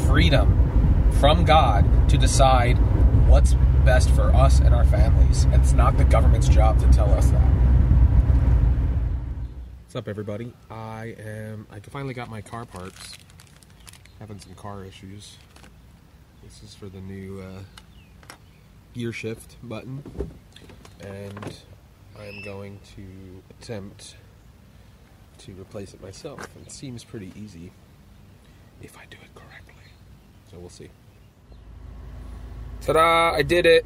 freedom 0.06 1.10
from 1.18 1.44
God 1.44 2.08
to 2.08 2.16
decide 2.16 2.76
what's 3.28 3.54
best 3.84 4.10
for 4.10 4.32
us 4.34 4.60
and 4.60 4.72
our 4.72 4.84
families. 4.84 5.44
And 5.44 5.54
it's 5.54 5.72
not 5.72 5.98
the 5.98 6.04
government's 6.04 6.48
job 6.48 6.78
to 6.80 6.88
tell 6.92 7.12
us 7.12 7.30
that. 7.30 7.46
What's 9.82 9.96
up, 9.96 10.08
everybody? 10.08 10.52
I 10.70 11.16
am. 11.18 11.66
I 11.70 11.80
finally 11.80 12.14
got 12.14 12.30
my 12.30 12.40
car 12.40 12.64
parts. 12.64 13.14
Having 14.20 14.38
some 14.40 14.54
car 14.54 14.84
issues. 14.84 15.36
This 16.44 16.62
is 16.62 16.74
for 16.74 16.88
the 16.88 17.00
new 17.00 17.40
uh, 17.40 18.34
gear 18.94 19.12
shift 19.12 19.56
button, 19.64 20.02
and 21.00 21.56
I'm 22.18 22.42
going 22.44 22.78
to 22.94 23.42
attempt 23.50 24.16
to 25.38 25.52
replace 25.52 25.92
it 25.92 26.00
myself. 26.00 26.48
It 26.64 26.70
seems 26.70 27.02
pretty 27.02 27.32
easy 27.36 27.72
if 28.82 28.96
I 28.98 29.04
do 29.10 29.16
it 29.22 29.34
correctly. 29.34 29.74
So 30.50 30.58
we'll 30.58 30.70
see. 30.70 30.90
Ta-da! 32.82 33.34
I 33.34 33.42
did 33.42 33.66
it. 33.66 33.84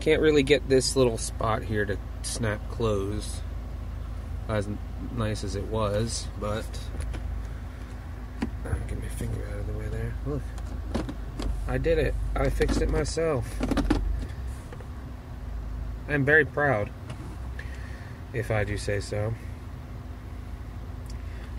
Can't 0.00 0.22
really 0.22 0.42
get 0.42 0.68
this 0.68 0.96
little 0.96 1.18
spot 1.18 1.62
here 1.64 1.84
to 1.84 1.98
snap 2.22 2.60
closed 2.70 3.40
as 4.48 4.68
nice 5.16 5.42
as 5.42 5.56
it 5.56 5.64
was, 5.64 6.28
but 6.40 6.64
get 8.88 9.00
my 9.00 9.08
finger 9.08 9.46
out 9.52 9.58
of 9.58 9.66
the 9.66 9.72
way 9.72 9.88
there. 9.88 10.14
Look, 10.26 10.42
I 11.66 11.78
did 11.78 11.98
it. 11.98 12.14
I 12.34 12.50
fixed 12.50 12.80
it 12.80 12.88
myself. 12.88 13.48
I'm 16.08 16.24
very 16.24 16.44
proud, 16.44 16.90
if 18.32 18.50
I 18.50 18.62
do 18.62 18.78
say 18.78 19.00
so. 19.00 19.34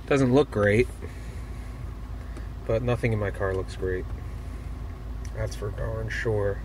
Doesn't 0.05 0.33
look 0.33 0.49
great, 0.49 0.87
but 2.67 2.83
nothing 2.83 3.13
in 3.13 3.17
my 3.17 3.31
car 3.31 3.55
looks 3.55 3.77
great. 3.77 4.05
That's 5.35 5.55
for 5.55 5.71
darn 5.71 6.09
sure. 6.09 6.59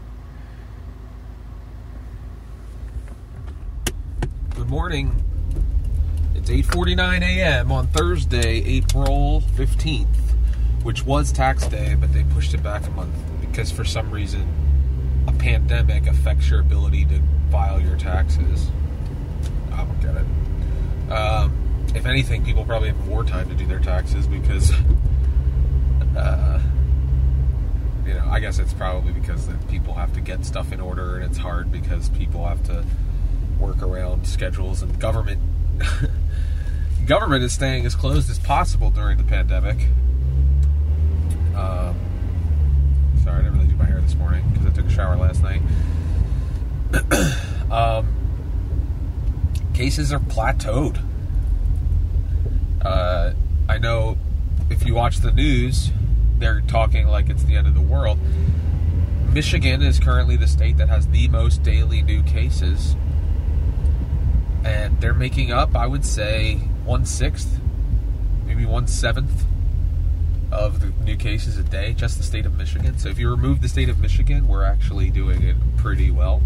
Good 4.57 4.69
morning. 4.69 5.25
It's 6.35 6.51
8:49 6.51 7.23
a.m. 7.23 7.71
on 7.71 7.87
Thursday, 7.87 8.65
April 8.65 9.43
15th, 9.55 10.07
which 10.83 11.07
was 11.07 11.31
tax 11.31 11.69
day, 11.69 11.95
but 11.95 12.13
they 12.13 12.25
pushed 12.25 12.53
it 12.53 12.63
back 12.63 12.87
a 12.87 12.91
month 12.91 13.15
because 13.41 13.71
for 13.71 13.85
some 13.85 14.11
reason 14.11 14.49
a 15.29 15.33
pandemic 15.33 16.09
affects 16.09 16.51
your 16.51 16.61
ability 16.61 17.05
to 17.05 17.21
file 17.53 17.81
your 17.81 17.97
taxes. 17.97 18.71
I 19.73 19.85
don't 19.85 20.01
get 20.01 20.17
it. 20.17 21.13
Um, 21.13 21.87
if 21.95 22.07
anything, 22.07 22.45
people 22.45 22.65
probably 22.65 22.89
have 22.89 23.07
more 23.07 23.23
time 23.23 23.49
to 23.51 23.55
do 23.55 23.67
their 23.67 23.79
taxes 23.79 24.27
because 24.27 24.73
uh, 26.17 26.61
you 28.07 28.15
know, 28.15 28.27
I 28.31 28.41
guess 28.41 28.59
it's 28.59 28.73
probably 28.73 29.13
because 29.13 29.49
people 29.69 29.95
have 29.95 30.13
to 30.15 30.21
get 30.21 30.45
stuff 30.45 30.73
in 30.73 30.81
order 30.81 31.17
and 31.17 31.25
it's 31.25 31.39
hard 31.39 31.71
because 31.71 32.09
people 32.11 32.47
have 32.47 32.63
to 32.65 32.85
work 33.59 33.83
around 33.83 34.27
schedules 34.27 34.83
and 34.83 34.99
government 34.99 35.41
government 37.07 37.45
is 37.45 37.53
staying 37.53 37.87
as 37.87 37.95
closed 37.95 38.31
as 38.31 38.39
possible 38.39 38.91
during 38.91 39.19
the 39.19 39.25
pandemic. 39.25 39.87
Um, 41.55 41.97
sorry, 43.23 43.41
I 43.41 43.43
didn't 43.43 43.55
really 43.55 43.67
do 43.67 43.77
my 43.77 43.85
hair 43.85 44.01
this 44.01 44.15
morning 44.15 44.45
because 44.53 44.67
I 44.67 44.71
took 44.71 44.87
a 44.87 44.91
shower 44.91 45.17
last 45.17 45.43
night. 45.43 45.63
um, 47.71 48.07
cases 49.75 50.13
are 50.13 50.19
plateaued. 50.19 51.03
Uh, 52.81 53.33
I 53.69 53.79
know 53.79 54.17
if 54.71 54.85
you 54.87 54.95
watch 54.95 55.19
the 55.19 55.31
news, 55.31 55.91
they're 56.43 56.61
talking 56.63 57.07
like 57.07 57.31
it's 57.31 57.45
the 57.45 57.57
end 57.57 57.67
of 57.67 57.75
the 57.75 57.81
world. 57.81 58.19
Michigan 59.33 59.83
is 59.83 59.99
currently 59.99 60.37
the 60.37 60.47
state 60.47 60.77
that 60.77 60.89
has 60.89 61.09
the 61.09 61.29
most 61.29 61.63
daily 61.63 62.03
new 62.03 62.23
cases. 62.23 62.97
And 64.65 65.01
they're 65.01 65.15
making 65.15 65.53
up, 65.53 65.75
I 65.75 65.87
would 65.87 66.05
say, 66.05 66.57
one 66.85 67.07
sixth, 67.07 67.61
maybe 68.45 68.67
one 68.67 68.87
seventh 68.87 69.45
of 70.51 70.81
the 70.81 71.05
new 71.05 71.17
cases 71.17 71.57
a 71.57 71.63
day, 71.63 71.95
just 71.95 72.19
the 72.19 72.23
state 72.23 72.45
of 72.45 72.59
Michigan. 72.59 72.99
So 72.99 73.09
if 73.09 73.19
you 73.19 73.31
remove 73.31 73.63
the 73.63 73.69
state 73.69 73.89
of 73.89 73.99
Michigan, 73.99 74.47
we're 74.47 74.65
actually 74.65 75.09
doing 75.11 75.43
it 75.43 75.57
pretty 75.79 76.11
well. 76.11 76.43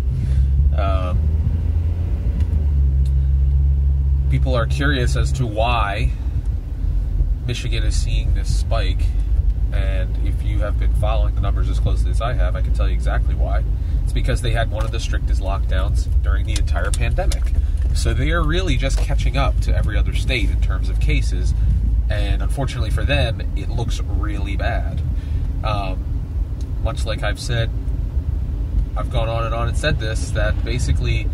Um, 0.77 1.19
people 4.31 4.55
are 4.55 4.67
curious 4.67 5.17
as 5.17 5.33
to 5.33 5.47
why 5.47 6.13
Michigan 7.47 7.83
is 7.83 8.01
seeing 8.01 8.35
this 8.35 8.55
spike 8.55 9.03
and 9.73 10.27
if 10.27 10.43
you 10.43 10.61
have 10.61 10.79
been 10.79 10.93
following 10.95 11.35
the 11.35 11.41
numbers 11.41 11.69
as 11.69 11.79
closely 11.79 12.11
as 12.11 12.21
I 12.21 12.33
have, 12.33 12.57
I 12.57 12.63
can 12.63 12.73
tell 12.73 12.89
you 12.89 12.95
exactly 12.95 13.35
why. 13.35 13.65
It's 14.05 14.13
because 14.13 14.43
they 14.43 14.53
had 14.53 14.71
one 14.71 14.85
of 14.85 14.93
the 14.93 15.01
strictest 15.01 15.43
lockdowns 15.43 16.09
during 16.23 16.47
the 16.47 16.53
entire 16.53 16.91
pandemic. 16.91 17.53
So 17.95 18.15
they 18.15 18.31
are 18.31 18.43
really 18.43 18.77
just 18.77 18.99
catching 18.99 19.37
up 19.37 19.59
to 19.61 19.75
every 19.75 19.97
other 19.97 20.15
state 20.15 20.51
in 20.51 20.61
terms 20.61 20.89
of 20.89 21.01
cases. 21.01 21.55
And 22.09 22.43
unfortunately 22.43 22.91
for 22.91 23.05
them, 23.05 23.41
it 23.57 23.69
looks 23.69 24.01
really 24.01 24.57
bad. 24.57 25.01
Um, 25.65 26.05
much 26.83 27.05
like 27.05 27.23
I've 27.23 27.41
said, 27.41 27.71
I've 28.97 29.11
gone 29.11 29.29
on 29.29 29.45
and 29.45 29.55
on 29.55 29.69
and 29.69 29.77
said 29.77 29.99
this 29.99 30.31
that 30.31 30.65
basically 30.65 31.29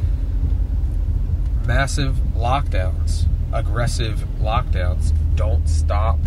massive 1.67 2.17
lockdowns, 2.35 3.27
aggressive 3.53 4.25
lockdowns, 4.41 5.13
don't 5.37 5.69
stop 5.69 6.19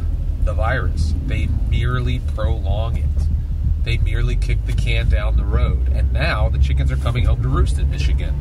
the 0.45 0.53
virus. 0.53 1.13
They 1.25 1.47
merely 1.69 2.19
prolong 2.19 2.97
it. 2.97 3.05
They 3.83 3.97
merely 3.97 4.35
kick 4.35 4.65
the 4.65 4.73
can 4.73 5.09
down 5.09 5.37
the 5.37 5.43
road, 5.43 5.89
and 5.89 6.11
now 6.11 6.49
the 6.49 6.57
chickens 6.57 6.91
are 6.91 6.97
coming 6.97 7.25
home 7.25 7.41
to 7.43 7.47
roost 7.47 7.77
in 7.77 7.89
Michigan. 7.91 8.39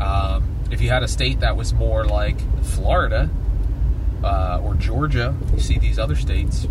Um, 0.00 0.48
if 0.70 0.80
you 0.80 0.88
had 0.88 1.02
a 1.02 1.08
state 1.08 1.40
that 1.40 1.56
was 1.56 1.72
more 1.72 2.04
like 2.04 2.36
Florida 2.62 3.30
uh, 4.24 4.60
or 4.62 4.74
Georgia, 4.74 5.36
you 5.52 5.60
see 5.60 5.78
these 5.78 5.98
other 5.98 6.16
states, 6.16 6.66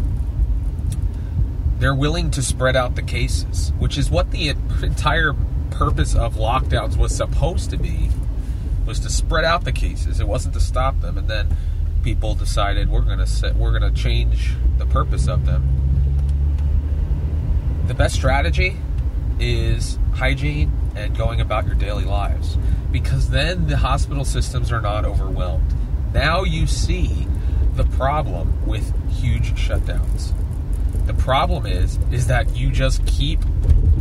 they're 1.79 1.95
willing 1.95 2.31
to 2.31 2.41
spread 2.41 2.75
out 2.75 2.95
the 2.95 3.01
cases, 3.01 3.71
which 3.79 3.97
is 3.97 4.09
what 4.09 4.31
the 4.31 4.49
entire 4.49 5.33
purpose 5.71 6.15
of 6.15 6.35
lockdowns 6.35 6.97
was 6.97 7.15
supposed 7.15 7.69
to 7.69 7.77
be, 7.77 8.09
was 8.85 8.99
to 8.99 9.09
spread 9.09 9.45
out 9.45 9.63
the 9.63 9.71
cases. 9.71 10.19
It 10.19 10.27
wasn't 10.27 10.53
to 10.55 10.59
stop 10.59 10.99
them, 10.99 11.17
and 11.17 11.29
then 11.29 11.55
people 12.03 12.35
decided 12.35 12.89
we're 12.89 13.01
gonna 13.01 13.25
set, 13.25 13.55
we're 13.55 13.71
gonna 13.71 13.91
change 13.91 14.53
the 14.77 14.85
purpose 14.85 15.27
of 15.27 15.45
them. 15.45 15.67
The 17.87 17.93
best 17.93 18.15
strategy 18.15 18.77
is 19.39 19.97
hygiene 20.13 20.71
and 20.95 21.17
going 21.17 21.41
about 21.41 21.65
your 21.65 21.75
daily 21.75 22.03
lives 22.03 22.57
because 22.91 23.29
then 23.29 23.67
the 23.67 23.77
hospital 23.77 24.25
systems 24.25 24.71
are 24.71 24.81
not 24.81 25.05
overwhelmed. 25.05 25.73
Now 26.13 26.43
you 26.43 26.67
see 26.67 27.25
the 27.75 27.85
problem 27.85 28.65
with 28.67 28.93
huge 29.09 29.53
shutdowns. 29.53 30.33
The 31.07 31.13
problem 31.13 31.65
is 31.65 31.97
is 32.11 32.27
that 32.27 32.55
you 32.55 32.69
just 32.69 33.05
keep 33.07 33.39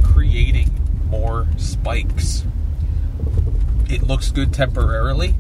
creating 0.02 0.70
more 1.08 1.46
spikes. 1.56 2.44
It 3.88 4.02
looks 4.02 4.30
good 4.30 4.52
temporarily 4.52 5.34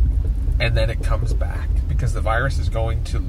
and 0.60 0.76
then 0.76 0.90
it 0.90 1.02
comes 1.02 1.34
back 1.34 1.68
because 1.96 2.14
the 2.14 2.20
virus 2.20 2.58
is 2.58 2.68
going 2.68 3.04
to 3.04 3.22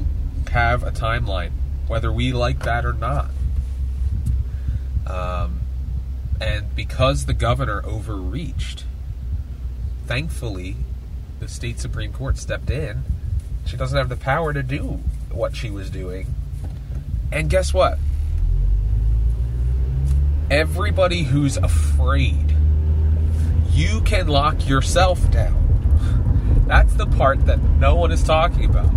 have 0.52 0.84
a 0.84 0.92
timeline 0.92 1.52
whether 1.88 2.12
we 2.12 2.32
like 2.32 2.64
that 2.64 2.86
or 2.86 2.94
not. 2.94 3.30
Um, 5.06 5.62
and 6.40 6.76
because 6.76 7.26
the 7.26 7.34
governor 7.34 7.82
overreached, 7.86 8.86
thankfully, 10.08 10.78
the 11.40 11.48
state 11.48 11.80
Supreme 11.80 12.14
Court 12.14 12.38
stepped 12.38 12.70
in. 12.70 13.04
She 13.66 13.78
doesn't 13.78 13.98
have 13.98 14.10
the 14.10 14.18
power 14.18 14.54
to 14.54 14.64
do 14.64 15.02
what 15.32 15.56
she 15.56 15.70
was 15.70 15.90
doing. 15.90 16.28
And 17.32 17.50
guess 17.50 17.74
what? 17.74 17.98
Everybody 20.50 21.24
who's 21.24 21.58
afraid, 21.58 22.56
you 23.72 24.02
can 24.02 24.28
lock 24.28 24.68
yourself 24.68 25.30
down. 25.32 25.63
That's 26.68 26.94
the 26.94 27.06
part 27.06 27.46
that 27.46 27.60
no 27.80 27.96
one 27.96 28.12
is 28.12 28.24
talking 28.24 28.66
about. 28.66 28.90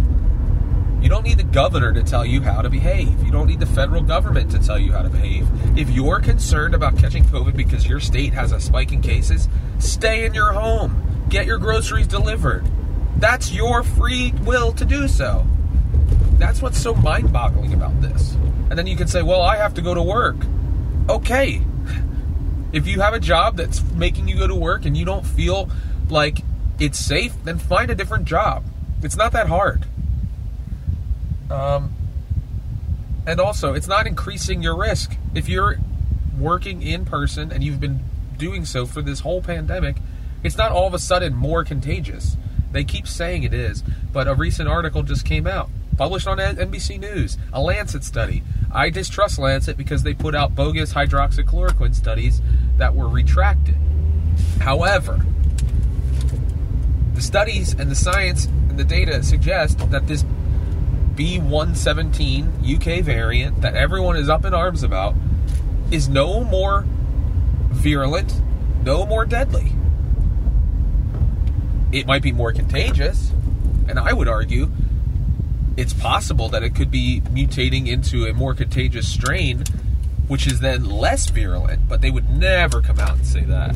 You 1.02 1.10
don't 1.10 1.24
need 1.24 1.38
the 1.38 1.44
governor 1.44 1.92
to 1.92 2.02
tell 2.02 2.24
you 2.24 2.40
how 2.40 2.62
to 2.62 2.70
behave. 2.70 3.22
You 3.22 3.30
don't 3.30 3.46
need 3.46 3.60
the 3.60 3.66
federal 3.66 4.02
government 4.02 4.50
to 4.52 4.58
tell 4.58 4.78
you 4.78 4.92
how 4.92 5.02
to 5.02 5.08
behave. 5.08 5.46
If 5.78 5.90
you're 5.90 6.20
concerned 6.20 6.74
about 6.74 6.98
catching 6.98 7.24
COVID 7.24 7.56
because 7.56 7.86
your 7.86 8.00
state 8.00 8.32
has 8.32 8.52
a 8.52 8.60
spike 8.60 8.92
in 8.92 9.02
cases, 9.02 9.48
stay 9.78 10.24
in 10.24 10.34
your 10.34 10.52
home. 10.52 11.26
Get 11.28 11.46
your 11.46 11.58
groceries 11.58 12.06
delivered. 12.06 12.64
That's 13.18 13.52
your 13.52 13.82
free 13.82 14.32
will 14.44 14.72
to 14.72 14.84
do 14.84 15.06
so. 15.06 15.46
That's 16.38 16.62
what's 16.62 16.80
so 16.80 16.94
mind 16.94 17.32
boggling 17.32 17.72
about 17.72 18.00
this. 18.00 18.34
And 18.68 18.78
then 18.78 18.86
you 18.86 18.96
can 18.96 19.06
say, 19.06 19.22
well, 19.22 19.42
I 19.42 19.56
have 19.56 19.74
to 19.74 19.82
go 19.82 19.94
to 19.94 20.02
work. 20.02 20.36
Okay. 21.08 21.62
If 22.72 22.88
you 22.88 23.00
have 23.00 23.14
a 23.14 23.20
job 23.20 23.56
that's 23.56 23.82
making 23.92 24.28
you 24.28 24.36
go 24.36 24.48
to 24.48 24.54
work 24.54 24.84
and 24.84 24.96
you 24.96 25.04
don't 25.04 25.24
feel 25.24 25.70
like 26.10 26.40
it's 26.78 26.98
safe, 26.98 27.32
then 27.44 27.58
find 27.58 27.90
a 27.90 27.94
different 27.94 28.26
job. 28.26 28.64
It's 29.02 29.16
not 29.16 29.32
that 29.32 29.48
hard. 29.48 29.86
Um, 31.50 31.92
and 33.26 33.40
also, 33.40 33.74
it's 33.74 33.88
not 33.88 34.06
increasing 34.06 34.62
your 34.62 34.76
risk. 34.76 35.16
If 35.34 35.48
you're 35.48 35.78
working 36.38 36.82
in 36.82 37.04
person 37.04 37.50
and 37.50 37.64
you've 37.64 37.80
been 37.80 38.00
doing 38.36 38.64
so 38.64 38.86
for 38.86 39.02
this 39.02 39.20
whole 39.20 39.42
pandemic, 39.42 39.96
it's 40.42 40.56
not 40.56 40.70
all 40.70 40.86
of 40.86 40.94
a 40.94 40.98
sudden 40.98 41.34
more 41.34 41.64
contagious. 41.64 42.36
They 42.72 42.84
keep 42.84 43.08
saying 43.08 43.42
it 43.42 43.54
is, 43.54 43.82
but 44.12 44.28
a 44.28 44.34
recent 44.34 44.68
article 44.68 45.02
just 45.02 45.24
came 45.24 45.46
out, 45.46 45.70
published 45.96 46.26
on 46.26 46.38
NBC 46.38 47.00
News, 47.00 47.38
a 47.52 47.60
Lancet 47.60 48.04
study. 48.04 48.42
I 48.72 48.90
distrust 48.90 49.38
Lancet 49.38 49.76
because 49.76 50.02
they 50.02 50.14
put 50.14 50.34
out 50.34 50.54
bogus 50.54 50.92
hydroxychloroquine 50.92 51.94
studies 51.94 52.42
that 52.76 52.94
were 52.94 53.08
retracted. 53.08 53.76
However, 54.60 55.24
the 57.16 57.22
studies 57.22 57.72
and 57.72 57.90
the 57.90 57.94
science 57.94 58.44
and 58.44 58.78
the 58.78 58.84
data 58.84 59.22
suggest 59.22 59.78
that 59.90 60.06
this 60.06 60.22
B117 61.14 62.76
UK 62.76 63.02
variant 63.02 63.62
that 63.62 63.74
everyone 63.74 64.16
is 64.16 64.28
up 64.28 64.44
in 64.44 64.52
arms 64.52 64.82
about 64.82 65.14
is 65.90 66.10
no 66.10 66.44
more 66.44 66.84
virulent, 67.70 68.34
no 68.84 69.06
more 69.06 69.24
deadly. 69.24 69.72
It 71.90 72.06
might 72.06 72.20
be 72.20 72.32
more 72.32 72.52
contagious, 72.52 73.32
and 73.88 73.98
I 73.98 74.12
would 74.12 74.28
argue 74.28 74.70
it's 75.78 75.94
possible 75.94 76.50
that 76.50 76.62
it 76.62 76.74
could 76.74 76.90
be 76.90 77.22
mutating 77.30 77.88
into 77.88 78.26
a 78.26 78.34
more 78.34 78.52
contagious 78.54 79.08
strain, 79.08 79.64
which 80.28 80.46
is 80.46 80.60
then 80.60 80.84
less 80.84 81.30
virulent, 81.30 81.88
but 81.88 82.02
they 82.02 82.10
would 82.10 82.28
never 82.28 82.82
come 82.82 83.00
out 83.00 83.16
and 83.16 83.26
say 83.26 83.44
that. 83.44 83.74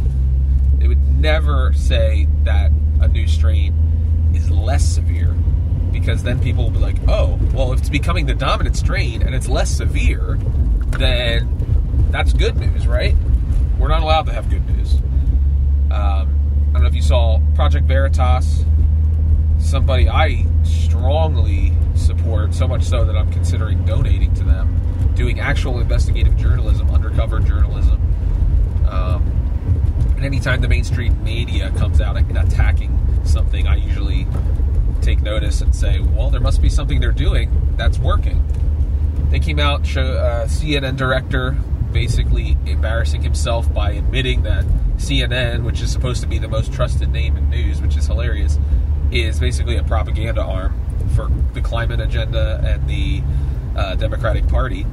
They 0.78 0.88
would 0.88 1.20
never 1.20 1.72
say 1.72 2.26
that 2.44 2.70
a 3.00 3.08
new 3.08 3.26
strain 3.26 3.74
is 4.34 4.50
less 4.50 4.84
severe 4.84 5.34
because 5.92 6.22
then 6.22 6.40
people 6.40 6.64
will 6.64 6.70
be 6.70 6.78
like, 6.78 6.96
oh, 7.08 7.38
well, 7.52 7.72
if 7.72 7.80
it's 7.80 7.88
becoming 7.88 8.26
the 8.26 8.34
dominant 8.34 8.76
strain 8.76 9.22
and 9.22 9.34
it's 9.34 9.48
less 9.48 9.70
severe, 9.70 10.38
then 10.98 11.48
that's 12.10 12.32
good 12.32 12.56
news, 12.56 12.86
right? 12.86 13.16
We're 13.78 13.88
not 13.88 14.02
allowed 14.02 14.26
to 14.26 14.32
have 14.32 14.48
good 14.50 14.66
news. 14.68 14.94
Um, 15.90 16.70
I 16.70 16.74
don't 16.74 16.82
know 16.82 16.88
if 16.88 16.94
you 16.94 17.02
saw 17.02 17.40
Project 17.54 17.86
Veritas, 17.86 18.64
somebody 19.58 20.08
I 20.08 20.46
strongly 20.62 21.72
support, 21.96 22.54
so 22.54 22.68
much 22.68 22.82
so 22.82 23.04
that 23.04 23.16
I'm 23.16 23.32
considering 23.32 23.84
donating 23.84 24.32
to 24.34 24.44
them, 24.44 25.12
doing 25.14 25.40
actual 25.40 25.80
investigative 25.80 26.36
journalism, 26.36 26.90
undercover 26.90 27.40
journalism. 27.40 28.00
Um, 28.88 29.39
and 30.20 30.26
anytime 30.26 30.60
the 30.60 30.68
mainstream 30.68 31.24
media 31.24 31.70
comes 31.78 31.98
out 31.98 32.14
attacking 32.18 32.94
something, 33.24 33.66
I 33.66 33.76
usually 33.76 34.26
take 35.00 35.22
notice 35.22 35.62
and 35.62 35.74
say, 35.74 35.98
well, 36.00 36.28
there 36.28 36.42
must 36.42 36.60
be 36.60 36.68
something 36.68 37.00
they're 37.00 37.10
doing 37.10 37.50
that's 37.78 37.98
working. 37.98 38.44
They 39.30 39.38
came 39.38 39.58
out, 39.58 39.86
show, 39.86 40.02
uh, 40.02 40.46
CNN 40.46 40.98
director 40.98 41.52
basically 41.92 42.58
embarrassing 42.66 43.22
himself 43.22 43.72
by 43.72 43.92
admitting 43.92 44.42
that 44.42 44.66
CNN, 44.98 45.64
which 45.64 45.80
is 45.80 45.90
supposed 45.90 46.20
to 46.20 46.26
be 46.26 46.38
the 46.38 46.48
most 46.48 46.70
trusted 46.70 47.10
name 47.10 47.38
in 47.38 47.48
news, 47.48 47.80
which 47.80 47.96
is 47.96 48.06
hilarious, 48.06 48.58
is 49.10 49.40
basically 49.40 49.76
a 49.76 49.82
propaganda 49.82 50.42
arm 50.42 50.78
for 51.16 51.30
the 51.54 51.62
climate 51.62 51.98
agenda 51.98 52.60
and 52.62 52.86
the 52.86 53.22
uh, 53.74 53.94
Democratic 53.94 54.46
Party. 54.48 54.84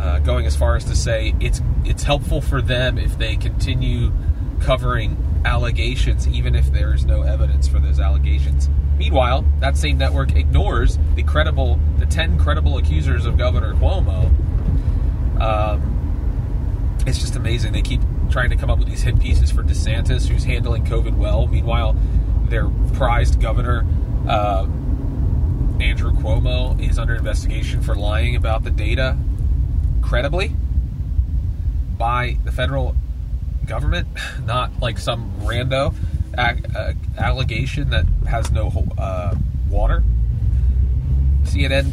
Uh, 0.00 0.18
going 0.20 0.46
as 0.46 0.56
far 0.56 0.76
as 0.76 0.84
to 0.84 0.96
say 0.96 1.34
it's 1.40 1.60
it's 1.84 2.02
helpful 2.02 2.40
for 2.40 2.62
them 2.62 2.96
if 2.96 3.18
they 3.18 3.36
continue 3.36 4.10
covering 4.58 5.14
allegations, 5.44 6.26
even 6.26 6.54
if 6.54 6.72
there 6.72 6.94
is 6.94 7.04
no 7.04 7.20
evidence 7.20 7.68
for 7.68 7.78
those 7.78 8.00
allegations. 8.00 8.70
Meanwhile, 8.96 9.44
that 9.58 9.76
same 9.76 9.98
network 9.98 10.34
ignores 10.34 10.98
the 11.16 11.22
credible, 11.22 11.78
the 11.98 12.06
ten 12.06 12.38
credible 12.38 12.78
accusers 12.78 13.26
of 13.26 13.36
Governor 13.36 13.74
Cuomo. 13.74 14.30
Um, 15.38 16.98
it's 17.06 17.18
just 17.18 17.36
amazing. 17.36 17.72
They 17.72 17.82
keep 17.82 18.00
trying 18.30 18.48
to 18.48 18.56
come 18.56 18.70
up 18.70 18.78
with 18.78 18.88
these 18.88 19.02
hit 19.02 19.20
pieces 19.20 19.50
for 19.50 19.62
DeSantis, 19.62 20.26
who's 20.28 20.44
handling 20.44 20.86
COVID 20.86 21.14
well. 21.18 21.46
Meanwhile, 21.46 21.94
their 22.48 22.70
prized 22.94 23.38
governor, 23.38 23.84
uh, 24.26 24.62
Andrew 25.78 26.12
Cuomo, 26.12 26.80
is 26.80 26.98
under 26.98 27.14
investigation 27.14 27.82
for 27.82 27.94
lying 27.94 28.34
about 28.34 28.64
the 28.64 28.70
data 28.70 29.18
credibly 30.02 30.54
by 31.98 32.36
the 32.44 32.52
federal 32.52 32.96
government, 33.66 34.08
not 34.44 34.70
like 34.80 34.98
some 34.98 35.30
rando 35.40 35.94
uh, 36.36 36.92
allegation 37.18 37.90
that 37.90 38.06
has 38.28 38.50
no 38.50 38.86
uh, 38.98 39.34
water. 39.68 40.02
CNN 41.42 41.90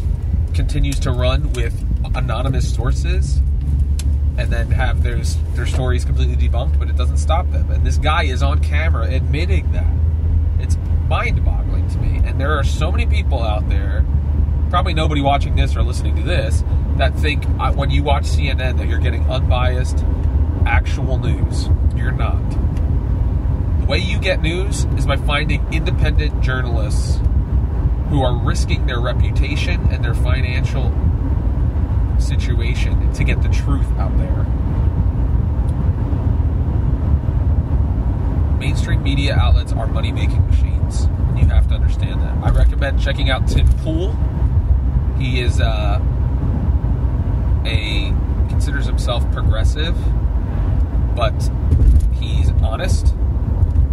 continues 0.53 0.99
to 0.99 1.11
run 1.11 1.51
with 1.53 1.85
anonymous 2.15 2.73
sources 2.73 3.41
and 4.37 4.51
then 4.51 4.69
have 4.69 5.01
their, 5.03 5.17
their 5.55 5.65
stories 5.65 6.05
completely 6.05 6.35
debunked, 6.35 6.77
but 6.77 6.89
it 6.89 6.95
doesn't 6.95 7.17
stop 7.17 7.49
them. 7.51 7.69
And 7.71 7.85
this 7.85 7.97
guy 7.97 8.23
is 8.23 8.43
on 8.43 8.59
camera 8.59 9.07
admitting 9.07 9.71
that. 9.71 9.91
It's 10.59 10.77
mind 11.07 11.43
boggling 11.43 11.87
to 11.89 11.97
me. 11.97 12.17
And 12.27 12.39
there 12.39 12.57
are 12.57 12.63
so 12.63 12.91
many 12.91 13.05
people 13.05 13.41
out 13.41 13.67
there, 13.69 14.05
probably 14.69 14.93
nobody 14.93 15.21
watching 15.21 15.55
this 15.55 15.75
or 15.75 15.83
listening 15.83 16.15
to 16.15 16.23
this, 16.23 16.63
that 16.97 17.15
think 17.15 17.45
uh, 17.59 17.71
when 17.73 17.89
you 17.89 18.03
watch 18.03 18.23
CNN 18.23 18.77
that 18.77 18.87
you're 18.87 18.99
getting 18.99 19.29
unbiased, 19.29 20.03
actual 20.65 21.17
news. 21.17 21.69
You're 21.95 22.11
not. 22.11 22.49
The 23.79 23.85
way 23.85 23.99
you 23.99 24.19
get 24.19 24.41
news 24.41 24.85
is 24.97 25.05
by 25.05 25.17
finding 25.17 25.65
independent 25.73 26.41
journalists 26.41 27.19
who 28.09 28.21
are 28.21 28.37
risking 28.37 28.85
their 28.85 28.99
reputation 28.99 29.81
and 29.91 30.03
their 30.03 30.13
financial 30.13 30.93
situation 32.19 33.13
to 33.13 33.23
get 33.23 33.41
the 33.41 33.49
truth 33.49 33.89
out 33.97 34.17
there. 34.17 34.43
Mainstream 38.57 39.03
media 39.03 39.35
outlets 39.35 39.71
are 39.71 39.87
money 39.87 40.11
making 40.11 40.45
machines. 40.47 41.07
You 41.37 41.47
have 41.47 41.67
to 41.67 41.75
understand 41.75 42.21
that. 42.21 42.35
I 42.43 42.49
recommend 42.49 42.99
checking 42.99 43.29
out 43.29 43.47
Tim 43.47 43.67
Pool. 43.83 44.15
He 45.19 45.41
is 45.41 45.59
uh, 45.59 45.99
a 47.65 48.13
considers 48.49 48.85
himself 48.85 49.29
progressive, 49.31 49.95
but 51.15 51.33
he's 52.19 52.51
honest. 52.61 53.13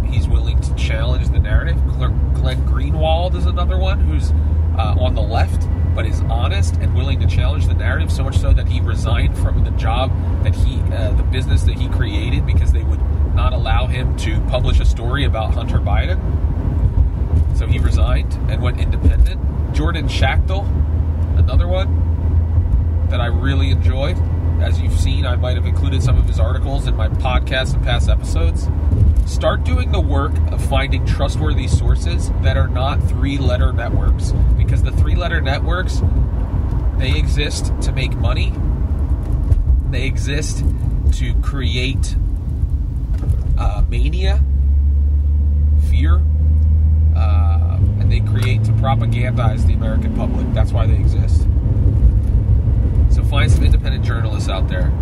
He's 0.05 0.27
willing 0.27 0.59
to 0.61 0.75
challenge 0.75 1.29
the 1.29 1.39
narrative. 1.39 1.83
Glenn 1.97 2.65
Greenwald 2.67 3.35
is 3.35 3.45
another 3.45 3.77
one 3.77 3.99
who's 3.99 4.31
uh, 4.77 4.95
on 4.99 5.15
the 5.15 5.21
left, 5.21 5.67
but 5.95 6.05
is 6.05 6.21
honest 6.21 6.75
and 6.75 6.93
willing 6.95 7.19
to 7.19 7.27
challenge 7.27 7.67
the 7.67 7.73
narrative. 7.73 8.11
So 8.11 8.23
much 8.23 8.37
so 8.37 8.53
that 8.53 8.67
he 8.67 8.79
resigned 8.81 9.37
from 9.37 9.63
the 9.63 9.71
job 9.71 10.11
that 10.43 10.53
he, 10.55 10.79
uh, 10.93 11.11
the 11.11 11.23
business 11.23 11.63
that 11.63 11.77
he 11.77 11.89
created, 11.89 12.45
because 12.45 12.71
they 12.71 12.83
would 12.83 13.01
not 13.35 13.51
allow 13.51 13.87
him 13.87 14.15
to 14.17 14.39
publish 14.41 14.79
a 14.79 14.85
story 14.85 15.25
about 15.25 15.53
Hunter 15.53 15.79
Biden. 15.79 16.19
So 17.57 17.67
he 17.67 17.79
resigned 17.79 18.33
and 18.49 18.61
went 18.61 18.79
independent. 18.79 19.41
Jordan 19.73 20.07
Schachtel, 20.07 20.63
another 21.37 21.67
one 21.67 23.07
that 23.09 23.21
I 23.21 23.27
really 23.27 23.71
enjoyed. 23.71 24.17
As 24.61 24.79
you've 24.79 24.97
seen, 24.97 25.25
I 25.25 25.35
might 25.35 25.55
have 25.57 25.65
included 25.65 26.01
some 26.01 26.17
of 26.17 26.25
his 26.25 26.39
articles 26.39 26.87
in 26.87 26.95
my 26.95 27.09
podcast 27.09 27.73
and 27.73 27.83
past 27.83 28.09
episodes. 28.09 28.67
Start 29.25 29.63
doing 29.63 29.91
the 29.91 29.99
work 29.99 30.31
of 30.51 30.63
finding 30.69 31.05
trustworthy 31.05 31.67
sources 31.67 32.31
that 32.41 32.57
are 32.57 32.67
not 32.67 33.01
three 33.03 33.37
letter 33.37 33.73
networks. 33.73 34.31
Because 34.57 34.81
the 34.81 34.91
three 34.91 35.15
letter 35.15 35.41
networks, 35.41 36.01
they 36.97 37.17
exist 37.17 37.73
to 37.81 37.91
make 37.91 38.15
money, 38.15 38.53
they 39.89 40.05
exist 40.05 40.63
to 41.13 41.33
create 41.41 42.15
uh, 43.57 43.83
mania, 43.89 44.41
fear, 45.89 46.21
and 48.05 48.11
they 48.11 48.19
create 48.19 48.63
to 48.63 48.71
propagandize 48.73 49.65
the 49.65 49.73
American 49.73 50.15
public. 50.15 50.45
That's 50.53 50.71
why 50.71 50.85
they 50.85 50.93
exist. 50.93 51.41
So 53.09 53.23
find 53.23 53.51
some 53.51 53.63
independent 53.63 54.05
journalists 54.05 54.47
out 54.47 54.67
there. 54.67 54.93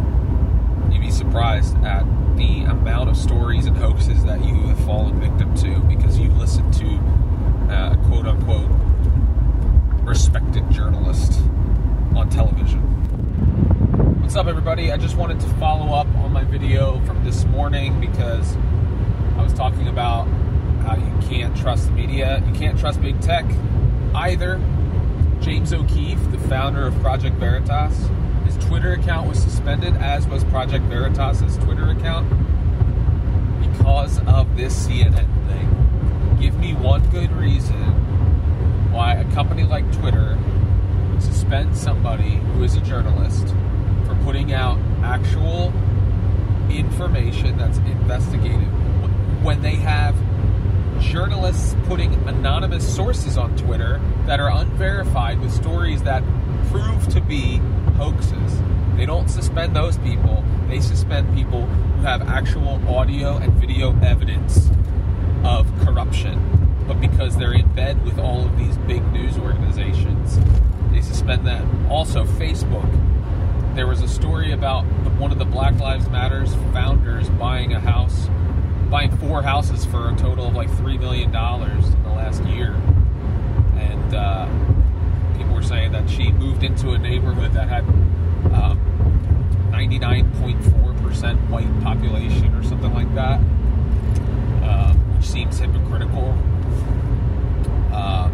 You'd 0.89 1.02
be 1.02 1.12
surprised 1.12 1.76
at 1.84 2.06
the 2.38 2.62
amount 2.62 3.10
of 3.10 3.18
stories 3.18 3.66
and 3.66 3.76
hoaxes 3.76 4.24
that 4.24 4.44
you 4.46 4.56
have 4.68 4.80
fallen 4.86 5.20
victim 5.20 5.54
to 5.56 5.80
because 5.82 6.18
you've 6.18 6.38
listened 6.38 6.74
to 6.76 6.86
uh, 7.74 7.96
quote 8.08 8.26
unquote 8.26 8.72
respected 10.06 10.70
journalist 10.72 11.42
on 12.16 12.30
television. 12.30 12.80
What's 14.22 14.38
up, 14.38 14.48
everybody? 14.48 14.94
I 14.94 14.98
just 14.98 15.18
wanted 15.18 15.42
to 15.42 15.48
follow 15.56 15.94
up 15.94 16.08
on 16.20 16.32
my 16.32 16.46
video 16.46 17.06
from 17.06 17.22
this 17.26 17.44
morning 17.46 18.00
because 18.00 18.56
I 19.36 19.44
was 19.44 19.54
talking 19.54 19.89
about 19.89 20.26
how 20.84 20.96
you 20.96 21.28
can't 21.28 21.56
trust 21.56 21.88
the 21.88 21.91
media, 21.91 22.43
you 22.46 22.54
can't 22.54 22.78
trust 22.78 23.02
big 23.02 23.19
tech 23.22 23.46
either. 24.15 24.62
James 25.41 25.74
O'Keefe, 25.74 26.32
the 26.32 26.38
founder 26.48 26.86
of 26.88 26.96
Project 27.02 27.36
Veritas, 27.38 28.10
his 28.46 28.58
Twitter 28.65 28.93
account 28.93 29.28
was 29.28 29.41
suspended, 29.41 29.96
as 29.96 30.28
was 30.28 30.43
Project 30.46 30.86
Veritas's 30.86 31.58
Twitter 31.58 31.89
account, 31.89 32.30
because 33.62 34.19
of 34.28 34.56
this 34.56 34.88
CNN 34.88 35.28
thing. 35.48 36.38
Give 36.39 36.58
me 36.60 36.74
one 36.74 37.08
good 37.10 37.32
reason 37.32 37.82
why 38.91 39.15
a 39.15 39.32
company 39.34 39.63
like 39.63 39.89
Twitter 39.93 40.38
would 41.12 41.22
suspend 41.22 41.76
somebody 41.76 42.36
who 42.36 42.63
is 42.63 42.76
a 42.76 42.82
journalist 42.82 43.48
for 44.06 44.15
putting 44.24 44.54
out 44.54 44.78
actual 45.04 45.74
information 46.69 47.58
that's 47.58 47.78
investigative 47.80 48.83
journalists 51.54 51.76
putting 51.88 52.13
anonymous 52.28 52.96
sources 52.96 53.38
on 53.38 53.56
Twitter 53.58 54.02
that 54.26 54.39
are 54.39 54.50
unverified 54.50 55.39
with 55.39 55.52
stories 55.52 56.02
that 56.04 56.24
prove 56.70 57.08
to 57.10 57.22
be 57.22 57.58
hoaxes. 57.98 58.62
They 58.96 59.06
don't 59.06 59.30
suspend 59.30 59.76
those 59.76 59.98
people, 60.00 60.44
they 60.68 60.80
suspend 60.80 61.36
people 61.36 61.66
who 61.66 62.02
have 62.04 62.22
actual 62.24 62.82
audio 62.88 63.38
and 63.38 63.54
video 63.54 63.98
evidence 64.02 64.70
of 65.44 65.68
corruption. 65.86 66.39
But 66.88 67.00
because 67.00 67.38
they're 67.38 67.54
in 67.54 67.74
bed 67.74 68.04
with 68.04 68.20
all 68.20 68.46
of 68.46 68.58
these 68.58 68.78
big 68.80 69.04
news 69.12 69.38
organizations, 69.38 70.39
they 70.92 71.02
suspend 71.02 71.46
them. 71.46 71.88
Also, 71.89 72.26
Facebook. 72.26 72.89
There 73.76 73.88
was 73.88 74.02
a 74.02 74.08
story 74.08 74.52
about 74.52 74.84
one 75.18 75.32
of 75.32 75.39
the 75.39 75.46
Black 75.46 75.80
Lives 75.80 76.08
Matters 76.10 76.54
founders 76.74 77.30
buying 77.32 77.74
a 77.74 77.80
house 77.80 78.28
buying 78.93 79.17
four 79.17 79.41
houses 79.41 79.84
for 79.86 80.12
a 80.12 80.15
total 80.15 80.49
of 80.49 80.53
like 80.53 80.69
three 80.77 80.99
million 80.99 81.32
dollars 81.32 81.84
in 81.84 82.03
the 82.03 82.10
last 82.10 82.43
year, 82.43 82.75
and 83.75 84.13
uh, 84.13 84.47
people 85.36 85.56
were 85.56 85.63
saying 85.63 85.91
that 85.91 86.08
she 86.08 86.32
moved 86.34 86.62
into 86.62 86.91
a 86.91 86.97
neighborhood 86.99 87.51
that 87.53 87.67
had 87.67 87.84
99.4 89.71 90.86
um, 90.86 91.03
percent 91.03 91.39
white 91.49 91.82
population 91.82 92.53
or 92.53 92.62
something 92.62 92.93
like 92.93 93.12
that, 93.15 93.39
uh, 94.62 94.93
which 94.93 95.25
seems 95.25 95.58
hypocritical. 95.58 96.38
Uh, 97.91 98.29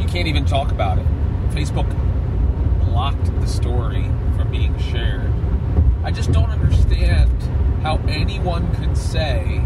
you 0.00 0.08
can't 0.08 0.28
even 0.28 0.46
talk 0.46 0.70
about 0.70 0.98
it. 0.98 1.04
Facebook 1.50 1.86
blocked 2.86 3.38
the 3.42 3.46
story 3.46 4.04
from 4.34 4.50
being 4.50 4.78
shared. 4.78 5.30
I 6.04 6.10
just 6.10 6.32
don't 6.32 6.48
understand 6.48 7.30
how 7.82 7.96
anyone 8.08 8.72
can 8.74 8.94
say 8.94 9.64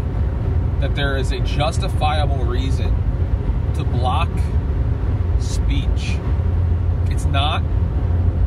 that 0.79 0.95
there 0.95 1.17
is 1.17 1.31
a 1.31 1.39
justifiable 1.39 2.45
reason 2.45 2.93
to 3.73 3.83
block 3.83 4.29
speech. 5.39 6.17
It's 7.11 7.25
not 7.25 7.61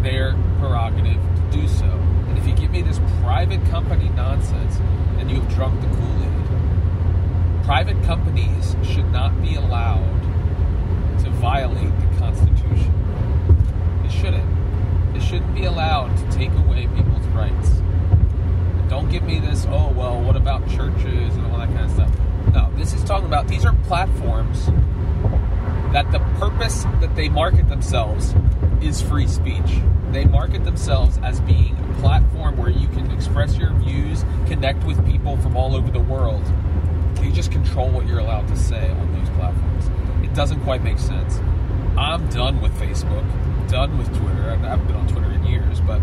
their 0.02 0.34
prerogative 0.58 1.20
to 1.20 1.58
do 1.58 1.68
so. 1.68 1.84
And 1.84 2.38
if 2.38 2.46
you 2.46 2.54
give 2.54 2.70
me 2.70 2.80
this 2.82 2.98
private 3.22 3.62
company 3.66 4.08
nonsense, 4.10 4.78
then 5.16 5.28
you've 5.28 5.48
drunk 5.50 5.80
the 5.80 5.88
Kool 5.88 6.22
Aid. 6.22 7.64
Private 7.64 8.02
companies 8.04 8.74
should 8.82 9.10
not 9.12 9.40
be 9.42 9.56
allowed 9.56 10.22
to 11.24 11.30
violate 11.30 11.92
the 12.00 12.18
Constitution. 12.18 12.94
They 14.02 14.08
shouldn't. 14.08 15.12
They 15.12 15.20
shouldn't 15.20 15.54
be 15.54 15.66
allowed 15.66 16.16
to 16.16 16.30
take 16.30 16.52
away 16.52 16.86
people's 16.96 17.26
rights. 17.28 17.82
Don't 18.88 19.10
give 19.10 19.22
me 19.22 19.38
this, 19.38 19.66
oh, 19.68 19.92
well, 19.94 20.20
what 20.20 20.36
about 20.36 20.66
churches 20.68 21.36
and 21.36 21.46
all 21.46 21.58
that 21.58 21.68
kind 21.68 21.84
of 21.84 21.90
stuff. 21.90 22.10
No, 22.54 22.72
this 22.76 22.94
is 22.94 23.04
talking 23.04 23.26
about 23.26 23.46
these 23.46 23.64
are 23.64 23.74
platforms 23.84 24.66
that 25.92 26.10
the 26.12 26.18
purpose 26.38 26.84
that 27.00 27.14
they 27.14 27.28
market 27.28 27.68
themselves 27.68 28.34
is 28.80 29.02
free 29.02 29.26
speech. 29.26 29.80
They 30.10 30.24
market 30.24 30.64
themselves 30.64 31.18
as 31.22 31.40
being 31.42 31.76
a 31.78 32.00
platform 32.00 32.56
where 32.56 32.70
you 32.70 32.88
can 32.88 33.10
express 33.10 33.56
your 33.56 33.72
views, 33.74 34.24
connect 34.46 34.84
with 34.84 35.04
people 35.06 35.36
from 35.38 35.56
all 35.56 35.76
over 35.76 35.90
the 35.90 36.00
world. 36.00 36.42
You 37.22 37.30
just 37.30 37.52
control 37.52 37.90
what 37.90 38.06
you're 38.06 38.20
allowed 38.20 38.48
to 38.48 38.56
say 38.56 38.90
on 38.90 39.12
those 39.12 39.28
platforms. 39.30 39.90
It 40.24 40.34
doesn't 40.34 40.62
quite 40.62 40.82
make 40.82 40.98
sense. 40.98 41.38
I'm 41.98 42.28
done 42.30 42.60
with 42.60 42.72
Facebook, 42.78 43.26
done 43.68 43.98
with 43.98 44.08
Twitter. 44.16 44.50
I 44.50 44.56
haven't 44.56 44.86
been 44.86 44.96
on 44.96 45.08
Twitter 45.08 45.30
in 45.32 45.44
years, 45.44 45.80
but 45.80 46.00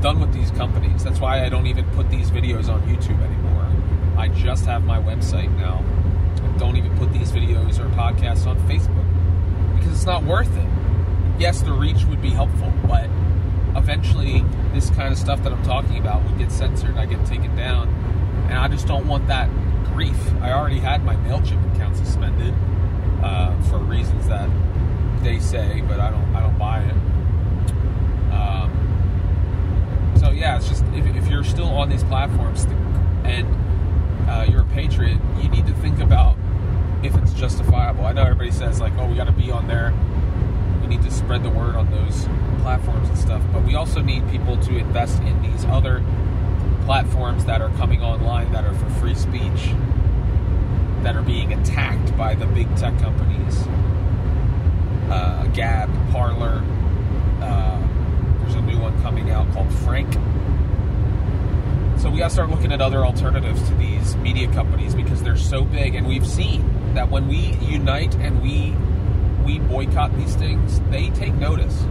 Done 0.00 0.20
with 0.20 0.32
these 0.32 0.50
companies. 0.52 1.02
That's 1.02 1.18
why 1.20 1.44
I 1.44 1.48
don't 1.48 1.66
even 1.66 1.84
put 1.90 2.08
these 2.08 2.30
videos 2.30 2.68
on 2.68 2.82
YouTube 2.82 3.20
anymore. 3.20 3.66
I 4.16 4.28
just 4.28 4.64
have 4.66 4.84
my 4.84 4.98
website 4.98 5.54
now. 5.56 5.84
I 6.42 6.58
don't 6.58 6.76
even 6.76 6.96
put 6.98 7.12
these 7.12 7.32
videos 7.32 7.78
or 7.78 7.88
podcasts 7.90 8.46
on 8.46 8.56
Facebook 8.68 9.04
because 9.76 9.92
it's 9.92 10.06
not 10.06 10.24
worth 10.24 10.54
it. 10.56 10.68
Yes, 11.38 11.62
the 11.62 11.72
reach 11.72 12.04
would 12.04 12.20
be 12.22 12.30
helpful, 12.30 12.72
but 12.86 13.08
eventually 13.76 14.44
this 14.72 14.90
kind 14.90 15.12
of 15.12 15.18
stuff 15.18 15.42
that 15.42 15.52
I'm 15.52 15.62
talking 15.62 15.98
about 15.98 16.24
would 16.24 16.38
get 16.38 16.50
censored. 16.50 16.96
I 16.96 17.06
get 17.06 17.24
taken 17.26 17.54
down, 17.56 17.88
and 18.48 18.58
I 18.58 18.68
just 18.68 18.86
don't 18.86 19.06
want 19.06 19.26
that 19.28 19.48
grief. 19.92 20.18
I 20.40 20.52
already 20.52 20.78
had 20.78 21.04
my 21.04 21.16
Mailchimp 21.16 21.74
account 21.74 21.96
suspended 21.96 22.54
uh, 23.22 23.60
for 23.62 23.78
reasons 23.78 24.26
that 24.28 24.48
they 25.22 25.38
say, 25.38 25.80
but 25.88 26.00
I 26.00 26.10
don't. 26.10 26.34
I 26.34 26.40
don't 26.40 26.58
buy 26.58 26.82
it. 26.82 26.94
Um, 28.32 30.14
so 30.28 30.34
yeah, 30.34 30.56
it's 30.56 30.68
just 30.68 30.84
if, 30.94 31.06
if 31.16 31.28
you're 31.28 31.44
still 31.44 31.68
on 31.68 31.88
these 31.88 32.04
platforms 32.04 32.64
and 33.24 33.48
uh, 34.28 34.44
you're 34.48 34.60
a 34.60 34.66
patriot, 34.66 35.18
you 35.40 35.48
need 35.48 35.66
to 35.66 35.72
think 35.74 36.00
about 36.00 36.36
if 37.02 37.16
it's 37.16 37.32
justifiable. 37.32 38.04
I 38.04 38.12
know 38.12 38.22
everybody 38.22 38.50
says 38.50 38.78
like, 38.78 38.92
oh, 38.98 39.06
we 39.06 39.16
got 39.16 39.24
to 39.24 39.32
be 39.32 39.50
on 39.50 39.66
there. 39.66 39.94
We 40.82 40.88
need 40.88 41.02
to 41.02 41.10
spread 41.10 41.42
the 41.42 41.48
word 41.48 41.76
on 41.76 41.90
those 41.90 42.26
platforms 42.60 43.08
and 43.08 43.18
stuff, 43.18 43.42
but 43.54 43.64
we 43.64 43.74
also 43.74 44.02
need 44.02 44.28
people 44.30 44.58
to 44.64 44.76
invest 44.76 45.18
in 45.22 45.40
these 45.40 45.64
other 45.64 46.04
platforms 46.84 47.46
that 47.46 47.62
are 47.62 47.70
coming 47.76 48.02
online 48.02 48.52
that 48.52 48.64
are 48.64 48.74
for 48.74 48.90
free 49.00 49.14
speech 49.14 49.72
that 51.04 51.16
are 51.16 51.22
being 51.22 51.54
attacked 51.54 52.14
by 52.18 52.34
the 52.34 52.44
big 52.46 52.68
tech 52.76 52.98
companies. 52.98 53.64
Uh, 55.08 55.46
Gab, 55.54 55.88
Parler, 56.10 56.62
uh, 56.62 56.77
There's 58.48 58.60
a 58.60 58.66
new 58.66 58.78
one 58.78 58.98
coming 59.02 59.30
out 59.30 59.52
called 59.52 59.70
Frank. 59.80 60.10
So 62.00 62.08
we 62.08 62.16
got 62.16 62.28
to 62.28 62.30
start 62.30 62.48
looking 62.48 62.72
at 62.72 62.80
other 62.80 63.04
alternatives 63.04 63.60
to 63.68 63.74
these 63.74 64.16
media 64.16 64.50
companies 64.54 64.94
because 64.94 65.22
they're 65.22 65.36
so 65.36 65.64
big, 65.64 65.94
and 65.94 66.06
we've 66.06 66.26
seen 66.26 66.94
that 66.94 67.10
when 67.10 67.28
we 67.28 67.58
unite 67.60 68.14
and 68.14 68.40
we 68.40 68.74
we 69.44 69.58
boycott 69.58 70.16
these 70.16 70.34
things, 70.34 70.80
they 70.88 71.10
take 71.10 71.34
notice. 71.34 71.84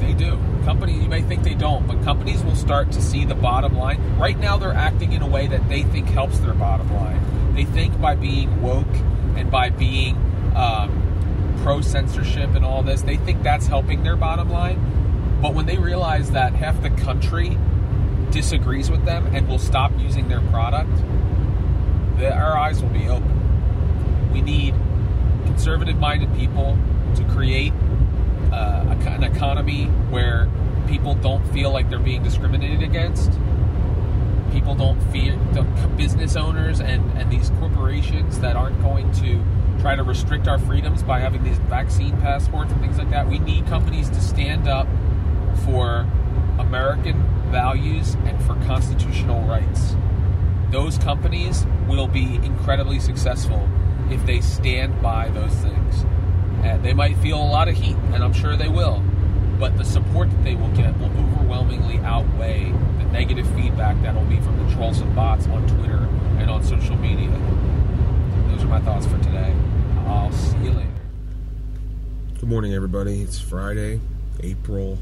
They 0.00 0.12
do. 0.12 0.38
Companies, 0.64 1.02
you 1.02 1.08
may 1.08 1.22
think 1.22 1.44
they 1.44 1.54
don't, 1.54 1.86
but 1.86 2.02
companies 2.02 2.44
will 2.44 2.56
start 2.56 2.92
to 2.92 3.00
see 3.00 3.24
the 3.24 3.34
bottom 3.34 3.74
line. 3.74 4.18
Right 4.18 4.38
now, 4.38 4.58
they're 4.58 4.74
acting 4.74 5.14
in 5.14 5.22
a 5.22 5.26
way 5.26 5.46
that 5.46 5.66
they 5.70 5.84
think 5.84 6.08
helps 6.08 6.40
their 6.40 6.54
bottom 6.54 6.92
line. 6.94 7.54
They 7.54 7.64
think 7.64 7.98
by 7.98 8.16
being 8.16 8.60
woke 8.60 8.94
and 9.34 9.50
by 9.50 9.70
being 9.70 10.16
um, 10.54 11.56
pro 11.62 11.80
censorship 11.80 12.54
and 12.54 12.66
all 12.66 12.82
this, 12.82 13.00
they 13.00 13.16
think 13.16 13.42
that's 13.42 13.66
helping 13.66 14.02
their 14.02 14.16
bottom 14.16 14.50
line. 14.50 15.00
But 15.40 15.54
when 15.54 15.66
they 15.66 15.78
realize 15.78 16.32
that 16.32 16.52
half 16.52 16.82
the 16.82 16.90
country 16.90 17.56
disagrees 18.30 18.90
with 18.90 19.04
them 19.04 19.34
and 19.34 19.48
will 19.48 19.58
stop 19.58 19.92
using 19.98 20.28
their 20.28 20.42
product, 20.42 20.94
the, 22.18 22.32
our 22.32 22.56
eyes 22.56 22.82
will 22.82 22.90
be 22.90 23.08
open. 23.08 24.30
We 24.32 24.42
need 24.42 24.74
conservative 25.46 25.96
minded 25.96 26.34
people 26.36 26.78
to 27.16 27.24
create 27.24 27.72
uh, 28.52 28.96
an 29.06 29.24
economy 29.24 29.86
where 30.10 30.48
people 30.86 31.14
don't 31.14 31.44
feel 31.52 31.70
like 31.70 31.88
they're 31.88 31.98
being 31.98 32.22
discriminated 32.22 32.82
against. 32.82 33.32
People 34.52 34.74
don't 34.74 35.00
fear 35.12 35.38
the 35.52 35.62
business 35.96 36.36
owners 36.36 36.80
and, 36.80 37.10
and 37.16 37.30
these 37.30 37.50
corporations 37.60 38.40
that 38.40 38.56
aren't 38.56 38.80
going 38.82 39.10
to 39.12 39.42
try 39.80 39.96
to 39.96 40.02
restrict 40.02 40.48
our 40.48 40.58
freedoms 40.58 41.02
by 41.02 41.20
having 41.20 41.42
these 41.42 41.58
vaccine 41.58 42.16
passports 42.20 42.70
and 42.72 42.80
things 42.80 42.98
like 42.98 43.10
that. 43.10 43.28
We 43.28 43.38
need 43.38 43.66
companies 43.66 44.10
to 44.10 44.20
stand 44.20 44.68
up 44.68 44.86
for 45.58 46.06
American 46.58 47.22
values 47.50 48.14
and 48.26 48.40
for 48.44 48.54
constitutional 48.66 49.46
rights. 49.46 49.94
Those 50.70 50.98
companies 50.98 51.66
will 51.88 52.06
be 52.06 52.36
incredibly 52.36 53.00
successful 53.00 53.68
if 54.10 54.24
they 54.26 54.40
stand 54.40 55.00
by 55.02 55.28
those 55.30 55.52
things. 55.54 56.04
And 56.62 56.84
they 56.84 56.92
might 56.92 57.16
feel 57.18 57.42
a 57.42 57.44
lot 57.44 57.68
of 57.68 57.74
heat, 57.74 57.96
and 58.12 58.22
I'm 58.22 58.32
sure 58.32 58.56
they 58.56 58.68
will, 58.68 59.02
but 59.58 59.76
the 59.76 59.84
support 59.84 60.30
that 60.30 60.44
they 60.44 60.54
will 60.54 60.70
get 60.70 60.96
will 60.98 61.06
overwhelmingly 61.06 61.98
outweigh 61.98 62.70
the 62.98 63.04
negative 63.04 63.48
feedback 63.54 64.00
that'll 64.02 64.24
be 64.24 64.40
from 64.40 64.64
the 64.64 64.74
trolls 64.74 65.00
and 65.00 65.14
bots 65.16 65.46
on 65.48 65.66
Twitter 65.66 66.08
and 66.38 66.50
on 66.50 66.62
social 66.62 66.96
media. 66.96 67.30
Those 68.48 68.62
are 68.62 68.68
my 68.68 68.80
thoughts 68.80 69.06
for 69.06 69.18
today. 69.18 69.54
I'll 70.06 70.32
see 70.32 70.58
you 70.58 70.70
later. 70.72 70.90
Good 72.38 72.48
morning, 72.48 72.74
everybody. 72.74 73.22
It's 73.22 73.40
Friday, 73.40 74.00
April 74.42 74.98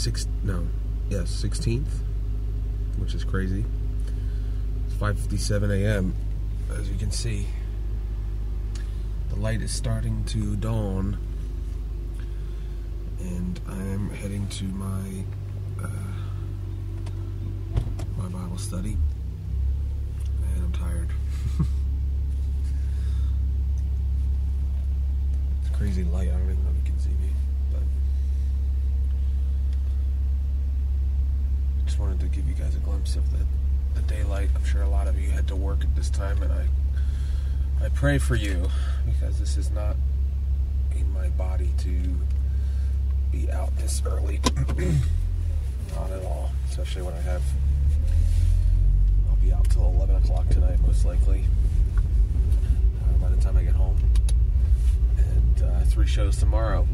six. 0.00 0.26
No, 0.42 0.66
yes, 1.10 1.30
sixteenth, 1.30 2.02
which 2.98 3.14
is 3.14 3.22
crazy. 3.22 3.64
It's 4.86 4.94
five 4.94 5.18
fifty-seven 5.18 5.70
a.m. 5.70 6.14
As 6.78 6.88
you 6.88 6.96
can 6.96 7.10
see, 7.10 7.46
the 9.28 9.36
light 9.36 9.60
is 9.60 9.72
starting 9.72 10.24
to 10.26 10.56
dawn, 10.56 11.18
and 13.18 13.60
I 13.68 13.76
am 13.76 14.10
heading 14.10 14.48
to 14.48 14.64
my 14.64 15.24
uh, 15.82 15.88
my 18.16 18.28
Bible 18.28 18.58
study, 18.58 18.96
and 20.54 20.64
I'm 20.64 20.72
tired. 20.72 21.10
it's 25.60 25.76
crazy 25.76 26.04
light. 26.04 26.28
I 26.28 26.32
don't 26.32 26.42
even 26.42 26.64
know 26.64 26.70
if 26.70 26.76
you 26.86 26.92
can 26.92 27.00
see 27.00 27.10
me, 27.10 27.32
but 27.72 27.82
just 31.84 31.89
wanted 32.00 32.20
to 32.20 32.26
give 32.26 32.48
you 32.48 32.54
guys 32.54 32.74
a 32.74 32.78
glimpse 32.78 33.14
of 33.14 33.30
the 33.30 33.44
the 33.94 34.02
daylight. 34.02 34.48
I'm 34.54 34.64
sure 34.64 34.82
a 34.82 34.88
lot 34.88 35.06
of 35.06 35.20
you 35.20 35.30
had 35.30 35.46
to 35.48 35.56
work 35.56 35.82
at 35.82 35.94
this 35.94 36.08
time, 36.08 36.42
and 36.42 36.52
I 36.52 36.66
I 37.84 37.88
pray 37.90 38.18
for 38.18 38.34
you 38.34 38.68
because 39.04 39.38
this 39.38 39.56
is 39.56 39.70
not 39.70 39.96
in 40.96 41.12
my 41.12 41.28
body 41.30 41.70
to 41.78 42.16
be 43.30 43.50
out 43.50 43.76
this 43.76 44.02
early. 44.06 44.40
not 45.94 46.10
at 46.10 46.22
all, 46.24 46.50
especially 46.68 47.02
when 47.02 47.14
I 47.14 47.20
have. 47.20 47.42
I'll 49.28 49.36
be 49.36 49.52
out 49.52 49.68
till 49.70 49.84
11 49.86 50.16
o'clock 50.16 50.48
tonight, 50.48 50.80
most 50.80 51.04
likely. 51.04 51.44
Uh, 53.02 53.18
by 53.18 53.28
the 53.28 53.40
time 53.40 53.56
I 53.56 53.64
get 53.64 53.74
home, 53.74 53.98
and 55.16 55.62
uh, 55.62 55.80
three 55.84 56.06
shows 56.06 56.38
tomorrow, 56.38 56.86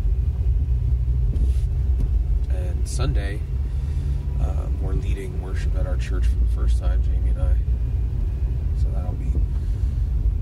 and 2.51 2.89
Sunday. 2.89 3.41
We're 4.87 4.93
leading 4.93 5.43
worship 5.43 5.75
at 5.77 5.87
our 5.87 5.97
church 5.97 6.27
for 6.27 6.37
the 6.37 6.47
first 6.55 6.79
time, 6.79 7.03
Jamie 7.03 7.31
and 7.31 7.43
I. 7.43 7.57
So 8.81 8.89
that'll 8.95 9.15
be 9.15 9.33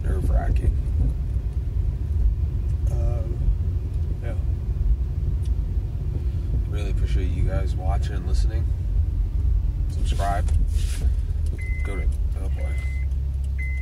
nerve 0.02 0.28
wracking. 0.28 0.76
Um, 2.90 3.38
yeah. 4.22 4.34
Really 6.68 6.90
appreciate 6.90 7.30
you 7.30 7.44
guys 7.44 7.74
watching 7.74 8.16
and 8.16 8.26
listening. 8.26 8.66
Subscribe. 9.90 10.46
Go 11.84 11.96
to, 11.96 12.06
oh 12.42 12.48
boy. 12.48 12.74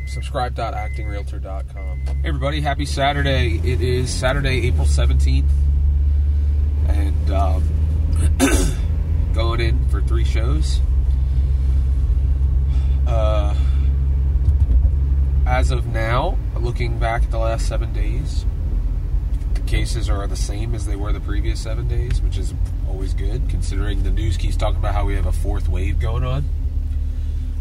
Subscribe.actingrealtor.com. 0.06 1.98
Hey 2.06 2.28
everybody, 2.28 2.60
happy 2.60 2.84
Saturday. 2.84 3.60
It 3.64 3.80
is 3.80 4.10
Saturday, 4.12 4.68
April 4.68 4.86
17th. 4.86 5.48
And, 6.88 7.30
um, 7.30 7.64
going 9.32 9.60
in 9.60 9.88
for 9.88 10.00
three 10.02 10.24
shows. 10.24 10.80
Uh, 13.06 13.54
as 15.46 15.70
of 15.70 15.86
now, 15.86 16.38
looking 16.58 16.98
back 16.98 17.24
at 17.24 17.30
the 17.30 17.38
last 17.38 17.66
seven 17.66 17.92
days, 17.92 18.44
the 19.54 19.60
cases 19.62 20.08
are 20.08 20.26
the 20.26 20.36
same 20.36 20.74
as 20.74 20.86
they 20.86 20.96
were 20.96 21.12
the 21.12 21.20
previous 21.20 21.60
seven 21.60 21.88
days, 21.88 22.22
which 22.22 22.38
is 22.38 22.54
always 22.88 23.14
good 23.14 23.48
considering 23.48 24.02
the 24.02 24.10
news 24.10 24.36
keeps 24.36 24.56
talking 24.56 24.78
about 24.78 24.94
how 24.94 25.04
we 25.04 25.14
have 25.14 25.26
a 25.26 25.32
fourth 25.32 25.68
wave 25.68 25.98
going 25.98 26.24
on. 26.24 26.44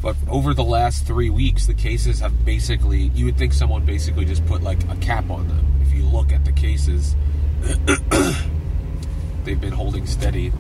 But 0.01 0.15
over 0.27 0.53
the 0.53 0.63
last 0.63 1.05
three 1.05 1.29
weeks, 1.29 1.67
the 1.67 1.73
cases 1.73 2.19
have 2.19 2.43
basically, 2.43 3.11
you 3.13 3.25
would 3.25 3.37
think 3.37 3.53
someone 3.53 3.85
basically 3.85 4.25
just 4.25 4.45
put 4.45 4.63
like 4.63 4.83
a 4.89 4.95
cap 4.95 5.29
on 5.29 5.47
them. 5.47 5.65
If 5.81 5.93
you 5.93 6.03
look 6.03 6.31
at 6.31 6.43
the 6.43 6.51
cases, 6.51 7.15
they've 9.43 9.61
been 9.61 9.73
holding 9.73 10.07
steady 10.07 10.51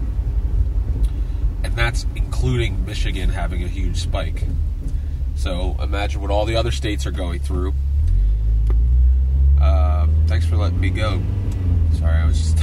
that's 1.91 2.05
including 2.15 2.85
Michigan 2.85 3.27
having 3.27 3.65
a 3.65 3.67
huge 3.67 3.97
spike. 3.97 4.43
So 5.35 5.75
imagine 5.83 6.21
what 6.21 6.31
all 6.31 6.45
the 6.45 6.55
other 6.55 6.71
states 6.71 7.05
are 7.05 7.11
going 7.11 7.41
through. 7.41 7.73
Uh, 9.59 10.07
thanks 10.25 10.45
for 10.45 10.55
letting 10.55 10.79
me 10.79 10.89
go. 10.89 11.21
Sorry, 11.99 12.15
I 12.15 12.25
was 12.25 12.39
just 12.39 12.57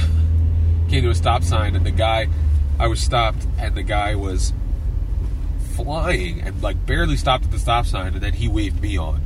came 0.89 1.03
to 1.03 1.11
a 1.11 1.15
stop 1.15 1.43
sign 1.43 1.75
and 1.75 1.85
the 1.85 1.91
guy, 1.91 2.27
I 2.79 2.87
was 2.87 2.99
stopped 2.99 3.45
and 3.59 3.75
the 3.75 3.83
guy 3.83 4.15
was 4.15 4.51
flying 5.75 6.41
and 6.41 6.63
like 6.63 6.83
barely 6.87 7.15
stopped 7.15 7.45
at 7.45 7.51
the 7.51 7.59
stop 7.59 7.85
sign 7.85 8.15
and 8.15 8.23
then 8.23 8.33
he 8.33 8.47
waved 8.47 8.81
me 8.81 8.97
on, 8.97 9.21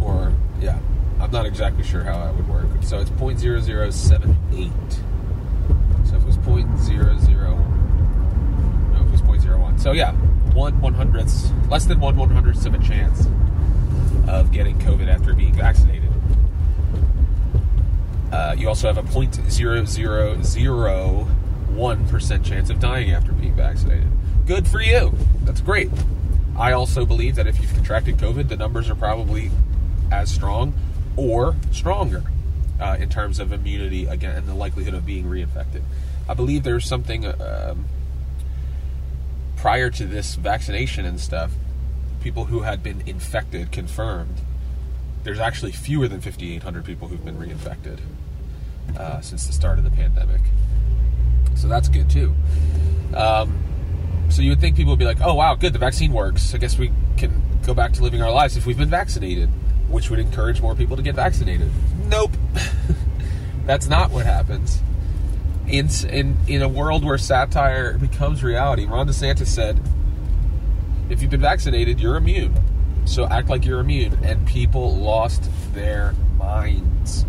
Or, 0.02 0.32
yeah, 0.60 0.78
I'm 1.20 1.30
not 1.30 1.46
exactly 1.46 1.84
sure 1.84 2.02
how 2.02 2.24
that 2.24 2.34
would 2.34 2.48
work. 2.48 2.66
So 2.82 2.98
it's 2.98 3.10
0.0078. 3.10 4.72
So 6.08 6.16
if 6.16 6.22
it 6.22 6.26
was 6.26 6.38
0.00 6.38 7.68
so 9.78 9.92
yeah, 9.92 10.12
one 10.54 10.80
one 10.80 10.92
hundredths, 10.92 11.52
less 11.68 11.84
than 11.84 12.00
one 12.00 12.16
one 12.16 12.30
hundredths 12.30 12.66
of 12.66 12.74
a 12.74 12.78
chance 12.78 13.28
of 14.26 14.50
getting 14.50 14.76
COVID 14.80 15.08
after 15.08 15.34
being 15.34 15.54
vaccinated. 15.54 16.10
Uh, 18.32 18.56
you 18.58 18.68
also 18.68 18.92
have 18.92 18.98
a 18.98 19.08
point 19.08 19.36
zero 19.48 19.84
zero 19.84 20.42
zero 20.42 21.28
one 21.70 22.06
percent 22.08 22.44
chance 22.44 22.70
of 22.70 22.80
dying 22.80 23.12
after 23.12 23.32
being 23.32 23.54
vaccinated. 23.54 24.08
Good 24.46 24.66
for 24.66 24.82
you. 24.82 25.14
That's 25.44 25.60
great. 25.60 25.90
I 26.56 26.72
also 26.72 27.06
believe 27.06 27.36
that 27.36 27.46
if 27.46 27.60
you've 27.60 27.72
contracted 27.72 28.16
COVID, 28.16 28.48
the 28.48 28.56
numbers 28.56 28.90
are 28.90 28.96
probably 28.96 29.52
as 30.10 30.30
strong 30.30 30.74
or 31.16 31.56
stronger 31.72 32.24
uh, 32.80 32.96
in 32.98 33.08
terms 33.08 33.38
of 33.38 33.52
immunity 33.52 34.06
again 34.06 34.36
and 34.36 34.46
the 34.46 34.54
likelihood 34.54 34.94
of 34.94 35.04
being 35.04 35.24
reinfected. 35.24 35.82
I 36.28 36.34
believe 36.34 36.62
there's 36.62 36.86
something. 36.86 37.26
Um, 37.26 37.86
prior 39.58 39.90
to 39.90 40.06
this 40.06 40.36
vaccination 40.36 41.04
and 41.04 41.20
stuff, 41.20 41.52
people 42.20 42.46
who 42.46 42.60
had 42.60 42.82
been 42.82 43.02
infected 43.06 43.72
confirmed, 43.72 44.40
there's 45.24 45.40
actually 45.40 45.72
fewer 45.72 46.08
than 46.08 46.20
5,800 46.20 46.84
people 46.84 47.08
who've 47.08 47.24
been 47.24 47.36
reinfected 47.36 47.98
uh, 48.96 49.20
since 49.20 49.46
the 49.46 49.52
start 49.52 49.78
of 49.78 49.84
the 49.84 49.90
pandemic. 49.90 50.40
So 51.56 51.66
that's 51.66 51.88
good 51.88 52.08
too. 52.08 52.34
Um, 53.14 53.62
so 54.30 54.42
you 54.42 54.50
would 54.50 54.60
think 54.60 54.76
people 54.76 54.92
would 54.92 54.98
be 54.98 55.04
like, 55.04 55.20
oh, 55.20 55.34
wow, 55.34 55.54
good, 55.54 55.72
the 55.72 55.78
vaccine 55.78 56.12
works. 56.12 56.54
I 56.54 56.58
guess 56.58 56.78
we 56.78 56.92
can 57.16 57.42
go 57.66 57.74
back 57.74 57.92
to 57.94 58.02
living 58.02 58.22
our 58.22 58.30
lives 58.30 58.56
if 58.56 58.64
we've 58.64 58.78
been 58.78 58.90
vaccinated, 58.90 59.50
which 59.88 60.10
would 60.10 60.18
encourage 60.18 60.60
more 60.60 60.74
people 60.74 60.96
to 60.96 61.02
get 61.02 61.14
vaccinated. 61.14 61.70
Nope. 62.06 62.32
that's 63.66 63.88
not 63.88 64.10
what 64.10 64.26
happens 64.26 64.82
in, 65.68 65.88
in, 66.08 66.36
in 66.46 66.62
a 66.62 66.68
world 66.68 67.04
where 67.04 67.18
satire 67.18 67.98
becomes 67.98 68.42
reality, 68.42 68.86
Ron 68.86 69.06
DeSantis 69.06 69.46
said, 69.46 69.80
if 71.10 71.22
you've 71.22 71.30
been 71.30 71.40
vaccinated, 71.40 72.00
you're 72.00 72.16
immune. 72.16 72.54
So 73.06 73.26
act 73.26 73.48
like 73.48 73.64
you're 73.64 73.80
immune. 73.80 74.18
And 74.22 74.46
people 74.46 74.96
lost 74.96 75.48
their 75.72 76.14
minds. 76.36 77.24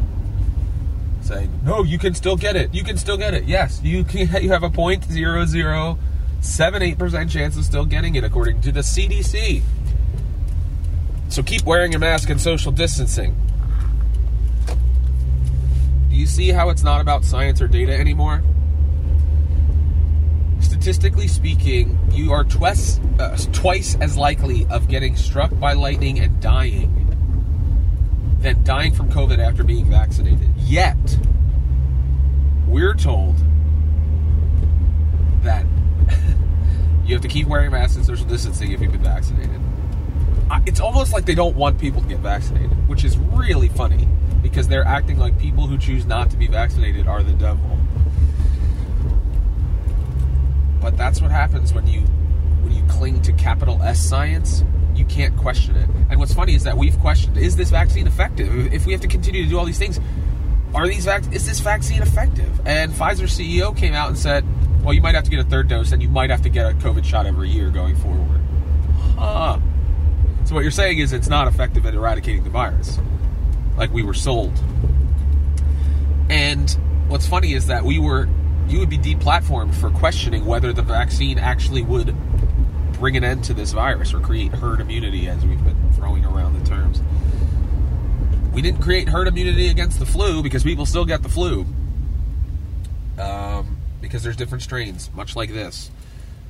Saying, 1.21 1.61
no, 1.63 1.83
you 1.83 1.99
can 1.99 2.13
still 2.13 2.35
get 2.35 2.55
it. 2.55 2.73
You 2.73 2.83
can 2.83 2.97
still 2.97 3.17
get 3.17 3.33
it. 3.33 3.45
Yes, 3.45 3.81
you 3.83 4.03
can. 4.03 4.27
You 4.41 4.49
have 4.49 4.63
a 4.63 4.69
point 4.69 5.03
zero 5.05 5.45
zero 5.45 5.99
seven 6.41 6.81
eight 6.81 6.97
percent 6.97 7.29
chance 7.29 7.55
of 7.55 7.65
still 7.65 7.85
getting 7.85 8.15
it, 8.15 8.23
according 8.23 8.61
to 8.61 8.71
the 8.71 8.79
CDC. 8.79 9.61
So 11.29 11.43
keep 11.43 11.63
wearing 11.63 11.93
a 11.93 11.99
mask 11.99 12.29
and 12.31 12.41
social 12.41 12.71
distancing 12.71 13.35
Do 16.09 16.15
you 16.15 16.25
see 16.25 16.49
how 16.49 16.69
it's 16.69 16.83
not 16.83 17.01
about 17.01 17.23
science 17.23 17.61
or 17.61 17.67
data 17.67 17.95
anymore? 17.95 18.43
Statistically 20.59 21.27
speaking, 21.27 21.99
you 22.11 22.31
are 22.31 22.43
twice, 22.43 22.99
uh, 23.19 23.37
twice 23.53 23.95
as 24.01 24.17
likely 24.17 24.65
of 24.71 24.87
getting 24.87 25.15
struck 25.15 25.57
by 25.59 25.73
lightning 25.73 26.19
and 26.19 26.41
dying 26.41 26.95
than 28.39 28.63
dying 28.63 28.93
from 28.93 29.09
COVID 29.09 29.37
after 29.37 29.63
being 29.63 29.85
vaccinated. 29.85 30.49
Yet, 30.57 30.97
we're 32.67 32.95
told 32.95 33.35
that 35.43 35.65
you 37.05 37.13
have 37.13 37.21
to 37.21 37.27
keep 37.27 37.47
wearing 37.47 37.71
masks 37.71 37.97
and 37.97 38.05
social 38.05 38.25
distancing 38.25 38.71
if 38.71 38.81
you've 38.81 38.91
been 38.91 39.03
vaccinated. 39.03 39.61
It's 40.65 40.79
almost 40.79 41.13
like 41.13 41.25
they 41.25 41.35
don't 41.35 41.55
want 41.55 41.79
people 41.79 42.01
to 42.01 42.07
get 42.07 42.19
vaccinated, 42.19 42.87
which 42.87 43.03
is 43.03 43.17
really 43.17 43.69
funny 43.69 44.07
because 44.41 44.67
they're 44.67 44.85
acting 44.85 45.17
like 45.17 45.37
people 45.37 45.67
who 45.67 45.77
choose 45.77 46.05
not 46.05 46.29
to 46.31 46.37
be 46.37 46.47
vaccinated 46.47 47.07
are 47.07 47.23
the 47.23 47.33
devil. 47.33 47.77
But 50.81 50.97
that's 50.97 51.21
what 51.21 51.31
happens 51.31 51.73
when 51.73 51.87
you 51.87 52.01
when 52.61 52.73
you 52.73 52.83
cling 52.83 53.21
to 53.23 53.33
capital 53.33 53.81
S 53.83 54.03
science. 54.03 54.63
You 54.95 55.05
can't 55.05 55.35
question 55.37 55.75
it. 55.75 55.89
And 56.09 56.19
what's 56.19 56.33
funny 56.33 56.55
is 56.55 56.63
that 56.63 56.77
we've 56.77 56.97
questioned: 56.99 57.37
Is 57.37 57.55
this 57.55 57.69
vaccine 57.69 58.07
effective? 58.07 58.73
If 58.73 58.85
we 58.85 58.91
have 58.91 59.01
to 59.01 59.07
continue 59.07 59.43
to 59.43 59.49
do 59.49 59.57
all 59.57 59.65
these 59.65 59.79
things, 59.79 59.99
are 60.73 60.87
these 60.87 61.05
vac- 61.05 61.31
is 61.33 61.45
this 61.45 61.59
vaccine 61.59 62.01
effective? 62.01 62.61
And 62.65 62.91
Pfizer 62.91 63.27
CEO 63.27 63.75
came 63.75 63.93
out 63.93 64.09
and 64.09 64.17
said, 64.17 64.45
"Well, 64.83 64.93
you 64.93 65.01
might 65.01 65.15
have 65.15 65.23
to 65.25 65.29
get 65.29 65.39
a 65.39 65.43
third 65.49 65.67
dose, 65.67 65.91
and 65.91 66.01
you 66.01 66.09
might 66.09 66.29
have 66.29 66.41
to 66.41 66.49
get 66.49 66.69
a 66.69 66.73
COVID 66.75 67.05
shot 67.05 67.25
every 67.25 67.49
year 67.49 67.69
going 67.69 67.95
forward." 67.95 68.41
Huh. 69.17 69.59
So 70.49 70.55
what 70.55 70.61
you're 70.61 70.71
saying 70.71 70.97
is 70.97 71.13
it's 71.13 71.27
not 71.27 71.47
effective 71.47 71.85
at 71.85 71.93
eradicating 71.93 72.43
the 72.43 72.49
virus 72.49 72.97
like 73.77 73.93
we 73.93 74.01
were 74.01 74.15
sold. 74.15 74.51
And 76.27 76.71
what's 77.07 77.27
funny 77.27 77.53
is 77.53 77.67
that 77.67 77.83
we 77.83 77.99
were, 77.99 78.27
you 78.67 78.79
would 78.79 78.89
be 78.89 78.97
deplatformed 78.97 79.75
for 79.75 79.91
questioning 79.91 80.45
whether 80.45 80.73
the 80.73 80.81
vaccine 80.81 81.37
actually 81.37 81.83
would 81.83 82.15
bring 82.93 83.15
an 83.15 83.23
end 83.23 83.43
to 83.43 83.53
this 83.53 83.73
virus 83.73 84.11
or 84.11 84.21
create 84.21 84.51
herd 84.51 84.79
immunity, 84.79 85.27
as 85.27 85.45
we've 85.45 85.63
been 85.63 85.93
throwing 85.93 86.25
around 86.25 86.59
the 86.59 86.67
terms. 86.67 86.99
We 88.51 88.63
didn't 88.63 88.81
create 88.81 89.07
herd 89.07 89.27
immunity 89.27 89.67
against 89.67 89.99
the 89.99 90.07
flu 90.07 90.41
because 90.41 90.63
people 90.63 90.87
still 90.87 91.05
get 91.05 91.21
the 91.21 91.29
flu. 91.29 91.63
Um, 93.19 93.77
because 94.01 94.23
there's 94.23 94.35
different 94.35 94.63
strains, 94.63 95.11
much 95.13 95.35
like 95.35 95.53
this. 95.53 95.91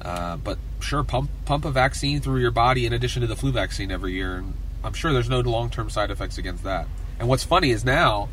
Uh, 0.01 0.37
but 0.37 0.57
sure, 0.79 1.03
pump 1.03 1.29
pump 1.49 1.65
a 1.65 1.71
vaccine 1.71 2.21
through 2.21 2.39
your 2.39 2.51
body 2.51 2.85
in 2.85 2.93
addition 2.93 3.21
to 3.21 3.27
the 3.27 3.35
flu 3.35 3.51
vaccine 3.51 3.89
every 3.89 4.13
year, 4.13 4.35
and 4.35 4.53
I'm 4.83 4.93
sure 4.93 5.11
there's 5.11 5.31
no 5.31 5.39
long 5.39 5.71
term 5.71 5.89
side 5.89 6.11
effects 6.11 6.37
against 6.37 6.63
that. 6.63 6.87
And 7.17 7.27
what's 7.27 7.43
funny 7.43 7.71
is 7.71 7.83
now 7.83 8.29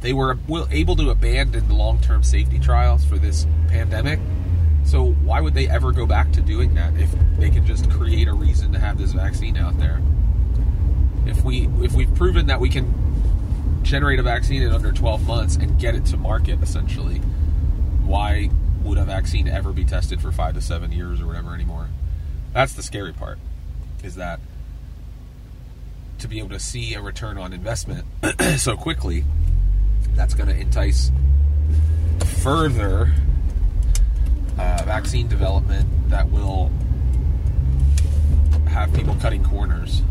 they 0.00 0.12
were 0.12 0.36
able 0.72 0.96
to 0.96 1.10
abandon 1.10 1.68
the 1.68 1.74
long 1.74 2.00
term 2.00 2.24
safety 2.24 2.58
trials 2.58 3.04
for 3.04 3.18
this 3.18 3.46
pandemic. 3.68 4.18
So 4.84 5.12
why 5.12 5.40
would 5.40 5.54
they 5.54 5.68
ever 5.68 5.92
go 5.92 6.06
back 6.06 6.32
to 6.32 6.40
doing 6.40 6.74
that 6.74 6.96
if 6.96 7.08
they 7.38 7.50
can 7.50 7.64
just 7.64 7.88
create 7.88 8.26
a 8.26 8.32
reason 8.32 8.72
to 8.72 8.80
have 8.80 8.98
this 8.98 9.12
vaccine 9.12 9.56
out 9.56 9.78
there? 9.78 10.02
If 11.24 11.44
we 11.44 11.68
if 11.82 11.92
we've 11.92 12.12
proven 12.16 12.46
that 12.46 12.58
we 12.58 12.68
can 12.68 12.92
generate 13.84 14.18
a 14.18 14.24
vaccine 14.24 14.64
in 14.64 14.72
under 14.72 14.90
12 14.90 15.24
months 15.24 15.54
and 15.54 15.78
get 15.78 15.94
it 15.94 16.04
to 16.06 16.16
market 16.16 16.60
essentially, 16.64 17.18
why 18.04 18.50
would 18.82 18.98
a 18.98 19.04
vaccine 19.04 19.46
ever 19.46 19.72
be 19.72 19.84
tested 19.84 20.20
for 20.20 20.32
5 20.32 20.54
to 20.54 20.60
7 20.60 20.90
years 20.90 21.20
or 21.20 21.26
whatever 21.28 21.54
anymore? 21.54 21.87
That's 22.52 22.72
the 22.74 22.82
scary 22.82 23.12
part. 23.12 23.38
Is 24.02 24.16
that 24.16 24.40
to 26.18 26.28
be 26.28 26.38
able 26.38 26.50
to 26.50 26.60
see 26.60 26.94
a 26.94 27.00
return 27.00 27.38
on 27.38 27.52
investment 27.52 28.04
so 28.56 28.76
quickly, 28.76 29.24
that's 30.14 30.34
going 30.34 30.48
to 30.48 30.56
entice 30.56 31.12
further 32.42 33.12
uh, 34.58 34.82
vaccine 34.84 35.28
development 35.28 35.88
that 36.10 36.30
will 36.30 36.70
have 38.68 38.92
people 38.92 39.16
cutting 39.20 39.44
corners 39.44 40.02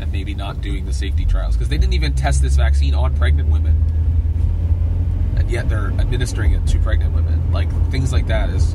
and 0.00 0.12
maybe 0.12 0.34
not 0.34 0.60
doing 0.60 0.84
the 0.84 0.92
safety 0.92 1.24
trials 1.24 1.54
because 1.54 1.68
they 1.68 1.78
didn't 1.78 1.94
even 1.94 2.14
test 2.14 2.40
this 2.42 2.56
vaccine 2.56 2.94
on 2.94 3.14
pregnant 3.16 3.48
women 3.48 3.74
and 5.36 5.50
yet 5.50 5.68
they're 5.68 5.90
administering 5.98 6.52
it 6.52 6.66
to 6.66 6.78
pregnant 6.80 7.14
women 7.14 7.52
like 7.52 7.68
things 7.90 8.12
like 8.12 8.26
that 8.26 8.48
is 8.50 8.74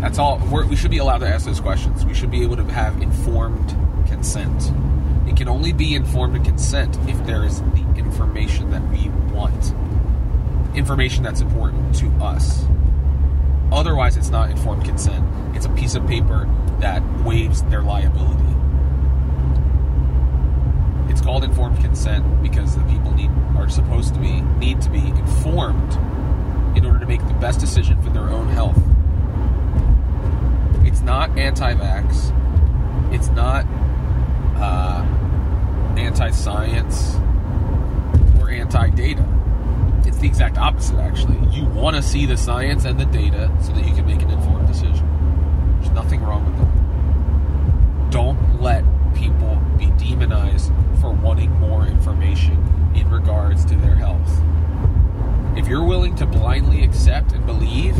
that's 0.00 0.18
all 0.18 0.38
we 0.68 0.76
should 0.76 0.90
be 0.90 0.98
allowed 0.98 1.18
to 1.18 1.28
ask 1.28 1.44
those 1.44 1.60
questions 1.60 2.06
we 2.06 2.14
should 2.14 2.30
be 2.30 2.42
able 2.42 2.56
to 2.56 2.64
have 2.64 3.00
informed 3.02 3.76
consent. 4.08 4.72
It 5.28 5.36
can 5.36 5.48
only 5.48 5.72
be 5.72 5.94
informed 5.94 6.42
consent 6.44 6.96
if 7.08 7.24
there 7.26 7.44
is 7.44 7.60
the 7.60 7.94
information 7.96 8.70
that 8.70 8.82
we 8.88 9.08
want, 9.32 9.74
information 10.74 11.22
that's 11.22 11.40
important 11.40 11.94
to 11.96 12.08
us. 12.22 12.64
Otherwise, 13.70 14.16
it's 14.16 14.30
not 14.30 14.50
informed 14.50 14.84
consent. 14.84 15.24
It's 15.54 15.66
a 15.66 15.70
piece 15.70 15.94
of 15.94 16.06
paper 16.06 16.48
that 16.80 17.02
waives 17.22 17.62
their 17.64 17.82
liability. 17.82 18.42
It's 21.10 21.20
called 21.20 21.44
informed 21.44 21.78
consent 21.80 22.42
because 22.42 22.74
the 22.74 22.82
people 22.84 23.12
need 23.12 23.30
are 23.56 23.68
supposed 23.68 24.14
to 24.14 24.20
be 24.20 24.40
need 24.40 24.80
to 24.80 24.90
be 24.90 25.06
informed 25.06 25.92
in 26.76 26.86
order 26.86 26.98
to 26.98 27.06
make 27.06 27.24
the 27.26 27.34
best 27.34 27.60
decision 27.60 28.00
for 28.02 28.10
their 28.10 28.28
own 28.30 28.48
health. 28.48 28.78
Anti-vax. 31.36 32.34
It's 33.14 33.28
not 33.28 33.64
uh, 34.56 35.02
anti-science 35.96 37.16
or 38.40 38.50
anti-data. 38.50 39.24
It's 40.06 40.18
the 40.18 40.26
exact 40.26 40.58
opposite, 40.58 40.98
actually. 40.98 41.38
You 41.50 41.64
want 41.66 41.96
to 41.96 42.02
see 42.02 42.26
the 42.26 42.36
science 42.36 42.84
and 42.84 42.98
the 42.98 43.06
data 43.06 43.50
so 43.62 43.72
that 43.72 43.86
you 43.86 43.94
can 43.94 44.06
make 44.06 44.22
an 44.22 44.30
informed 44.30 44.66
decision. 44.68 45.06
There's 45.80 45.92
nothing 45.92 46.22
wrong 46.22 46.44
with 46.44 46.58
that. 46.58 48.10
Don't 48.10 48.60
let 48.60 48.84
people 49.14 49.56
be 49.78 49.86
demonized 49.92 50.72
for 51.00 51.10
wanting 51.10 51.50
more 51.60 51.86
information 51.86 52.92
in 52.94 53.08
regards 53.10 53.64
to 53.66 53.76
their 53.76 53.94
health. 53.94 54.40
If 55.56 55.68
you're 55.68 55.84
willing 55.84 56.14
to 56.16 56.26
blindly 56.26 56.84
accept 56.84 57.32
and 57.32 57.44
believe 57.46 57.96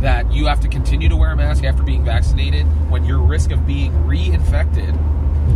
that 0.00 0.32
you 0.32 0.46
have 0.46 0.60
to 0.60 0.68
continue 0.68 1.08
to 1.08 1.16
wear 1.16 1.32
a 1.32 1.36
mask 1.36 1.64
after 1.64 1.82
being 1.82 2.04
vaccinated 2.04 2.64
when 2.90 3.04
your 3.04 3.18
risk 3.18 3.50
of 3.50 3.66
being 3.66 3.92
reinfected 4.04 4.96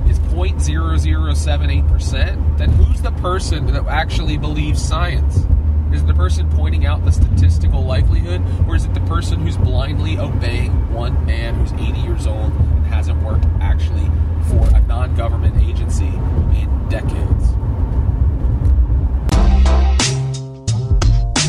is 0.08 0.18
0.0078%, 0.18 2.58
then 2.58 2.72
who's 2.72 3.00
the 3.00 3.12
person 3.12 3.66
that 3.66 3.86
actually 3.86 4.36
believes 4.36 4.82
science? 4.82 5.46
Is 5.92 6.02
it 6.02 6.06
the 6.06 6.14
person 6.14 6.50
pointing 6.50 6.86
out 6.86 7.04
the 7.04 7.12
statistical 7.12 7.84
likelihood, 7.84 8.42
or 8.68 8.74
is 8.74 8.84
it 8.84 8.94
the 8.94 9.00
person 9.02 9.38
who's 9.40 9.56
blindly 9.56 10.18
obeying 10.18 10.92
one 10.92 11.24
man 11.24 11.54
who's 11.54 11.72
80 11.72 12.00
years 12.00 12.26
old 12.26 12.52
and 12.52 12.84
hasn't 12.86 13.22
worked 13.22 13.46
actually 13.60 14.10
for 14.48 14.66
a 14.74 14.80
non 14.80 15.14
government 15.14 15.62
agency 15.62 16.08
in 16.08 16.88
decades? 16.88 17.33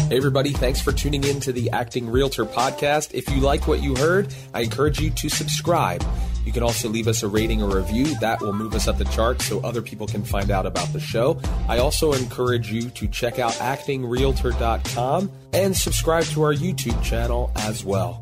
Hey, 0.07 0.17
everybody, 0.17 0.51
thanks 0.51 0.79
for 0.79 0.91
tuning 0.91 1.23
in 1.23 1.39
to 1.39 1.51
the 1.51 1.71
Acting 1.71 2.07
Realtor 2.07 2.45
podcast. 2.45 3.15
If 3.15 3.27
you 3.27 3.41
like 3.41 3.67
what 3.67 3.81
you 3.81 3.95
heard, 3.95 4.31
I 4.53 4.61
encourage 4.61 4.99
you 4.99 5.09
to 5.09 5.29
subscribe. 5.29 6.05
You 6.45 6.51
can 6.51 6.61
also 6.61 6.89
leave 6.89 7.07
us 7.07 7.23
a 7.23 7.27
rating 7.27 7.63
or 7.63 7.75
review. 7.75 8.13
That 8.19 8.39
will 8.39 8.53
move 8.53 8.75
us 8.75 8.87
up 8.87 8.99
the 8.99 9.05
charts 9.05 9.45
so 9.45 9.61
other 9.61 9.81
people 9.81 10.05
can 10.05 10.23
find 10.23 10.51
out 10.51 10.67
about 10.67 10.93
the 10.93 10.99
show. 10.99 11.41
I 11.67 11.79
also 11.79 12.13
encourage 12.13 12.71
you 12.71 12.91
to 12.91 13.07
check 13.07 13.39
out 13.39 13.53
actingrealtor.com 13.53 15.31
and 15.53 15.75
subscribe 15.75 16.25
to 16.25 16.43
our 16.43 16.53
YouTube 16.53 17.01
channel 17.01 17.51
as 17.55 17.83
well. 17.83 18.21